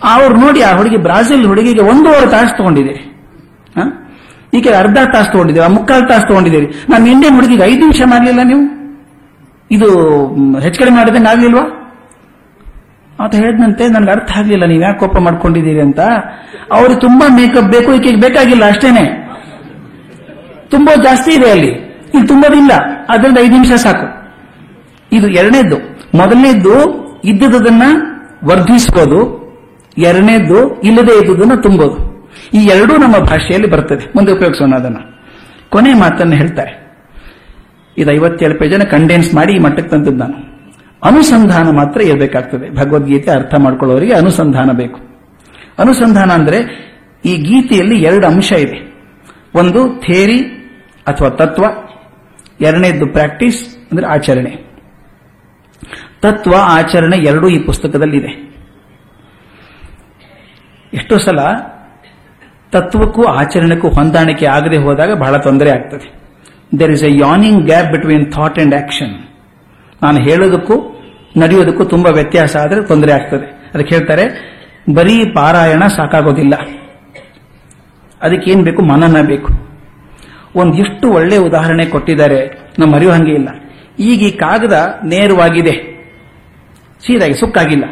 [0.04, 3.02] ಅವ್ರು ನೋಡಿ ಆ ಹುಡುಗಿ ಬ್ರಾಜಿಲ್ ಹುಡುಗಿಗೆ ಒಂದೂವರೆ ತಾಸು ತಗೊಂಡಿದ್ದೀರಿ?
[4.54, 8.79] ಈಕೆ ಅರ್ಧ ತಾಸು ತಗೊಂಡಿದ್ದೀವಿ ಆ ಮುಕ್ಕಾಲು ತಾಸು ತಗೊಂಡಿದ್ದೀರಿ ನಮ್ಮ ಇಂಡಿಯನ್ ಹುಡುಗಿಗೆ ಐದು ನಿಮಿಷ ಮಾಡಲಿಲ್ಲ ನೀವು?
[9.70, 9.88] ಇದು
[10.58, 11.76] ಹೆಚ್ಚು ಕಡಿಮೆ ಮಾಡಿದಂಗೆ ಆಗ್ಲಿಲ್ವಾ
[13.20, 16.00] ಅಂತ ಹೇಳಿದಂತೆ ನನ್ಗೆ ಅರ್ಥ ಆಗ್ಲಿಲ್ಲ, ನೀವು ಯಾಕೆ ಕೋಪ ಮಾಡ್ಕೊಂಡಿದ್ದೀರಿ ಅಂತ.
[16.72, 19.30] ಅವ್ರಿಗೆ ತುಂಬಾ ಮೇಕಪ್ ಬೇಕು, ಈಕೆಗೆ ಬೇಕಾಗಿಲ್ಲ, ಅಷ್ಟೇನೆ.
[20.68, 21.68] ತುಂಬಾ ಜಾಸ್ತಿ ಇದೆ ಅಲ್ಲಿ.
[22.14, 22.70] ಇಲ್ಲಿ ತುಂಬೋದಿಲ್ಲ
[23.08, 24.36] ಅದರಿಂದ ಐದು ನಿಮಿಷ ಸಾಕು.
[25.12, 25.76] ಇದು ಎರಡನೇದ್ದು.
[26.14, 27.82] ಮೊದಲನೇದ್ದು, ಇದ್ದದನ್ನ
[28.44, 29.40] ವರ್ಧಿಸೋದು
[29.98, 32.10] ಎರಡನೇದ್ದು, ಇಲ್ಲದೆ ಇದ್ದುದನ್ನ ತುಂಬೋದು.
[32.54, 34.12] ಈ ಎರಡೂ ನಮ್ಮ ಭಾಷೆಯಲ್ಲಿ ಬರ್ತದೆ.
[34.16, 34.96] ಮುಂದೆ ಉಪಯೋಗಿಸೋಣ ಅದನ್ನ.
[35.68, 36.79] ಕೊನೆ ಮಾತನ್ನು ಹೇಳ್ತಾರೆ.
[38.00, 40.50] ಇದು ಐವತ್ತೇಳು ಪೇಜನ್ನು ಕಂಡೆನ್ಸ್ ಮಾಡಿ ಈ ಮಟ್ಟಕ್ಕೆ ತಂದದ್ದು
[41.04, 45.00] ಅನುಸಂಧಾನ ಮಾತ್ರ ಇರಬೇಕಾಗ್ತದೆ ಭಗವದ್ಗೀತೆ ಅರ್ಥ ಮಾಡ್ಕೊಳ್ಳೋರಿಗೆ ಅನುಸಂಧಾನ ಬೇಕು.
[45.78, 46.90] ಅನುಸಂಧಾನ ಅಂದ್ರೆ
[47.24, 48.94] ಈ ಗೀತೆಯಲ್ಲಿ ಎರಡು ಅಂಶ ಇದೆ.
[49.54, 50.38] ಒಂದು ಥೇರಿ
[51.06, 51.64] ಅಥವಾ ತತ್ವ
[52.60, 54.70] ಎರಡನೇದು ಪ್ರಾಕ್ಟೀಸ್ ಅಂದ್ರೆ ಆಚರಣೆ.
[56.22, 58.50] ತತ್ವ, ಆಚರಣೆ ಎರಡೂ ಈ ಪುಸ್ತಕದಲ್ಲಿದೆ.
[60.94, 61.38] ಎಷ್ಟೋ ಸಲ
[62.72, 66.19] ತತ್ವಕ್ಕೂ ಆಚರಣೆಗೂ ಹೊಂದಾಣಿಕೆ ಆಗದೆ ಹೋದಾಗ ಬಹಳ ತೊಂದರೆ ಆಗ್ತದೆ.
[66.78, 69.28] There is a yawning gap between thought and action
[70.02, 71.02] ನಾನು ಹೇಳೋದಕ್ಕೂ,
[71.36, 73.70] ನಡೆಯೋದಕ್ಕೂ ತುಂಬಾ ವ್ಯತ್ಯಾಸ ಆದರೆ ತೊಂದರೆ ಆಗ್ತದೆ.
[73.74, 74.50] ಅದಕ್ಕೆ ಹೇಳ್ತಾರೆ,
[74.94, 76.54] ಬರೀ ಪಾರಾಯಣ ಸಾಕಾಗೋದಿಲ್ಲ.
[78.22, 78.82] ಅದಕ್ಕೇನ್ ಬೇಕು?
[78.82, 79.48] ಮನನ ಬೇಕು.
[80.56, 82.70] ಒಂದಿಷ್ಟು ಒಳ್ಳೆ ಉದಾಹರಣೆ ಕೊಟ್ಟಿದ್ದಾರೆ.
[82.78, 83.48] ನಮ್ಮ ಅರಿವು ಹಂಗೆ ಇಲ್ಲ.
[83.98, 85.72] ಈಗ ಈ ಕಾಗದ ನೇರವಾಗಿದೆ.
[87.06, 87.84] ಸೀದಾಗಿ ಸುಕ್ಕಾಗಿಲ್ಲ.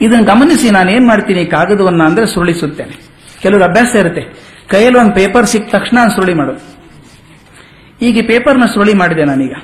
[0.00, 1.46] ಇದನ್ನು ಗಮನಿಸಿ, ನಾನು ಏನ್ ಮಾಡ್ತೀನಿ?
[1.46, 3.10] ಕಾಗದವನ್ನ ಅಂದ್ರೆ ಸುರುಳಿಸುತ್ತೇನೆ.
[3.42, 4.22] ಕೆಲವರು ಅಭ್ಯಾಸ ಇರುತ್ತೆ.
[4.68, 6.79] ಕೈಯಲ್ಲಿ ಒಂದು ಪೇಪರ್ ಸಿಕ್ಕ ತಕ್ಷಣ ಸುರುಳಿ ಮಾಡೋದು.
[8.02, 9.54] ಈಗ ಈ ಪೇಪರ್ನ ಸುರುಳಿ ಮಾಡಿದೆ ನಾನೀಗ.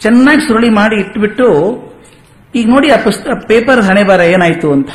[0.00, 1.48] ಚೆನ್ನಾಗಿ ಸುರುಳಿ ಮಾಡಿ ಇಟ್ಬಿಟ್ಟು,
[2.54, 4.88] ಈಗ ನೋಡಿ ಆ ಪುಸ್ತಕ ಪೇಪರ್ ಹಣೆ ಬರ ಏನಾಯ್ತು ಅಂತ.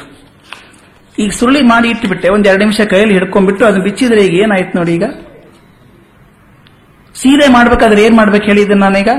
[1.20, 5.04] ಈಗ ಸುರುಳಿ ಮಾಡಿ ಇಟ್ಬಿಟ್ಟೆ, ಒಂದ್ ಎರಡು ನಿಮಿಷ ಕೈಯಲ್ಲಿ ಹಿಡ್ಕೊಂಡ್ಬಿಟ್ಟು ಅದನ್ನ ಬಿಚ್ಚಿದ್ರೆ ಈಗ ಏನಾಯ್ತು ನೋಡಿ ಈಗ.
[7.16, 9.10] ಸೀರೆ ಮಾಡ್ಬೇಕಾದ್ರೆ ಏನ್ ಮಾಡ್ಬೇಕು ಹೇಳಿ ನಾನೀಗ?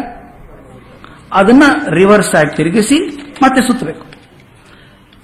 [1.32, 2.98] ಅದನ್ನ ರಿವರ್ಸ್ ಆಗಿ ತಿರುಗಿಸಿ
[3.42, 4.06] ಮತ್ತೆ ಸುತ್ತಬೇಕು.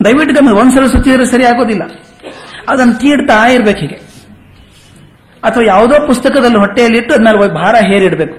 [0.05, 1.83] ದಯವಿಟ್ಟು ಗಮನ ಒಂದ್ಸಲ ಸುತ್ತಿದ್ರೆ ಸರಿ ಆಗೋದಿಲ್ಲ.
[2.69, 4.14] ಅದನ್ನು ತೀಡ್ತಾ ಇರ್ಬೇಕು ಹೀಗೆ.
[5.45, 8.37] ಅಥವಾ ಯಾವುದೋ ಪುಸ್ತಕದಲ್ಲಿ ಹೊಟ್ಟೆಯಲ್ಲಿ ಇಟ್ಟು ಹೋಗಿ ಭಾರ ಹೇರಿಡಬೇಕು.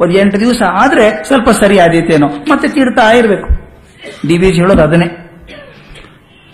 [0.00, 3.48] ಒಂದು ಎಂಟು ದಿವಸ ಆದ್ರೆ ಸ್ವಲ್ಪ ಸರಿ ಆದೀತೇನೋ, ಮತ್ತೆ ತೀರ್ತಾ ಇರಬೇಕು.
[4.28, 5.06] ಡಿ ಬಿ ಜಿ ಹೇಳೋದು ಅದನ್ನೇ.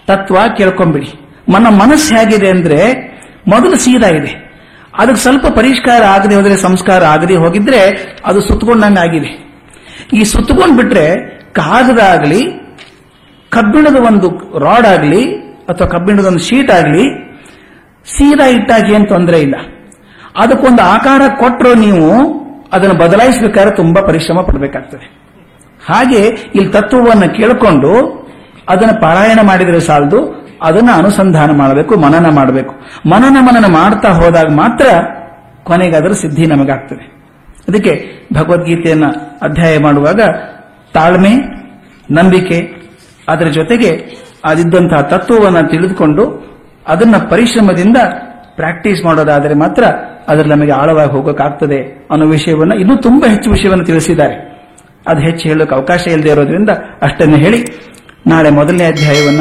[0.07, 1.13] ತತ್ವ ಕೇಳ್ಕೊಂಬಿಡಿ.
[1.49, 2.79] ನನ್ನ ಮನಸ್ಸು ಹೇಗಿದೆ ಅಂದ್ರೆ
[3.49, 4.49] ಮೊದಲು ಸೀದಾ ಇದೆ.
[4.99, 9.49] ಅದಕ್ಕೆ ಸ್ವಲ್ಪ ಪರಿಷ್ಕಾರ ಆಗದೆ ಹೋದ್ರೆ ಸಂಸ್ಕಾರ ಆಗದೆ ಹೋಗಿದ್ರೆ ಅದು ಸುತ್ತಕೊಂಡಂಗೆ ಆಗಿದೆ.
[10.13, 11.07] ಈ ಸುತ್ತಕೊಂಡ್ ಬಿಟ್ರೆ
[11.53, 12.41] ಕಾಗದ ಆಗಲಿ
[13.51, 17.28] ಕಬ್ಬಿಣದ ಒಂದು ರಾಡ್ ಆಗಲಿ ಅಥವಾ ಕಬ್ಬಿಣದ ಒಂದು ಶೀಟ್ ಆಗಲಿ
[18.17, 19.55] ಸೀದಾ ಇಟ್ಟಾಗ ಏನು ತೊಂದರೆ ಇಲ್ಲ.
[20.37, 22.39] ಅದಕ್ಕೊಂದು ಆಕಾರ ಕೊಟ್ಟರು ನೀವು,
[22.73, 25.07] ಅದನ್ನು ಬದಲಾಯಿಸಬೇಕಾದ್ರೆ ತುಂಬಾ ಪರಿಶ್ರಮ ಪಡಬೇಕಾಗ್ತದೆ.
[25.87, 27.93] ಹಾಗೆ ಇಲ್ಲಿ ತತ್ವವನ್ನು ಕೇಳಿಕೊಂಡು,
[28.69, 32.75] ಅದನ್ನು ಪಾರಾಯಣ ಮಾಡಿದರೆ ಸಾಲದು, ಅದನ್ನು ಅನುಸಂಧಾನ ಮಾಡಬೇಕು, ಮನನ ಮಾಡಬೇಕು.
[33.09, 34.87] ಮನನ ಮನನ ಮಾಡ್ತಾ ಹೋದಾಗ ಮಾತ್ರ
[35.65, 37.19] ಕೊನೆಗಾದರೂ ಸಿದ್ಧಿ ನಮಗಾಗ್ತದೆ.
[37.69, 37.93] ಅದಕ್ಕೆ
[38.35, 40.21] ಭಗವದ್ಗೀತೆಯನ್ನು ಅಧ್ಯಾಯ ಮಾಡುವಾಗ,
[40.95, 41.33] ತಾಳ್ಮೆ,
[42.11, 42.89] ನಂಬಿಕೆ,
[43.29, 43.91] ಅದರ ಜೊತೆಗೆ
[44.45, 46.49] ಅದಿದ್ದಂತಹ ತತ್ವವನ್ನು ತಿಳಿದುಕೊಂಡು
[46.89, 47.97] ಅದನ್ನ ಪರಿಶ್ರಮದಿಂದ
[48.57, 49.85] ಪ್ರಾಕ್ಟೀಸ್ ಮಾಡೋದಾದರೆ ಮಾತ್ರ
[50.29, 54.59] ಅದರಲ್ಲಿ ನಮಗೆ ಆಳವಾಗಿ ಹೋಗೋಕ್ಕಾಗ್ತದೆ ಅನ್ನೋ ವಿಷಯವನ್ನು ಇನ್ನೂ ತುಂಬಾ ಹೆಚ್ಚು ವಿಷಯವನ್ನು ತಿಳಿಸಿದ್ದಾರೆ.
[55.07, 56.71] ಅದು ಹೆಚ್ಚು ಹೇಳೋಕೆ ಅವಕಾಶ ಇಲ್ಲದೆ ಇರೋದ್ರಿಂದ
[57.03, 57.65] ಅಷ್ಟನ್ನು ಹೇಳಿ.
[58.27, 59.41] ನಾಳೆ ಮೊದಲನೇ ಅಧ್ಯಾಯವನ್ನ,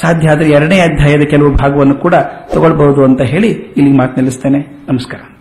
[0.00, 2.14] ಸಾಧ್ಯ ಆದರೆ ಎರಡನೇ ಅಧ್ಯಾಯದ ಕೆಲವು ಭಾಗವನ್ನು ಕೂಡ
[2.52, 4.58] ತಗೊಳ್ಬಹುದು ಅಂತ ಹೇಳಿ ಇಲ್ಲಿ ಮಾತು ನಿಲ್ಲಿಸ್ತೇನೆ
[4.88, 5.35] ನಮಸ್ಕಾರ.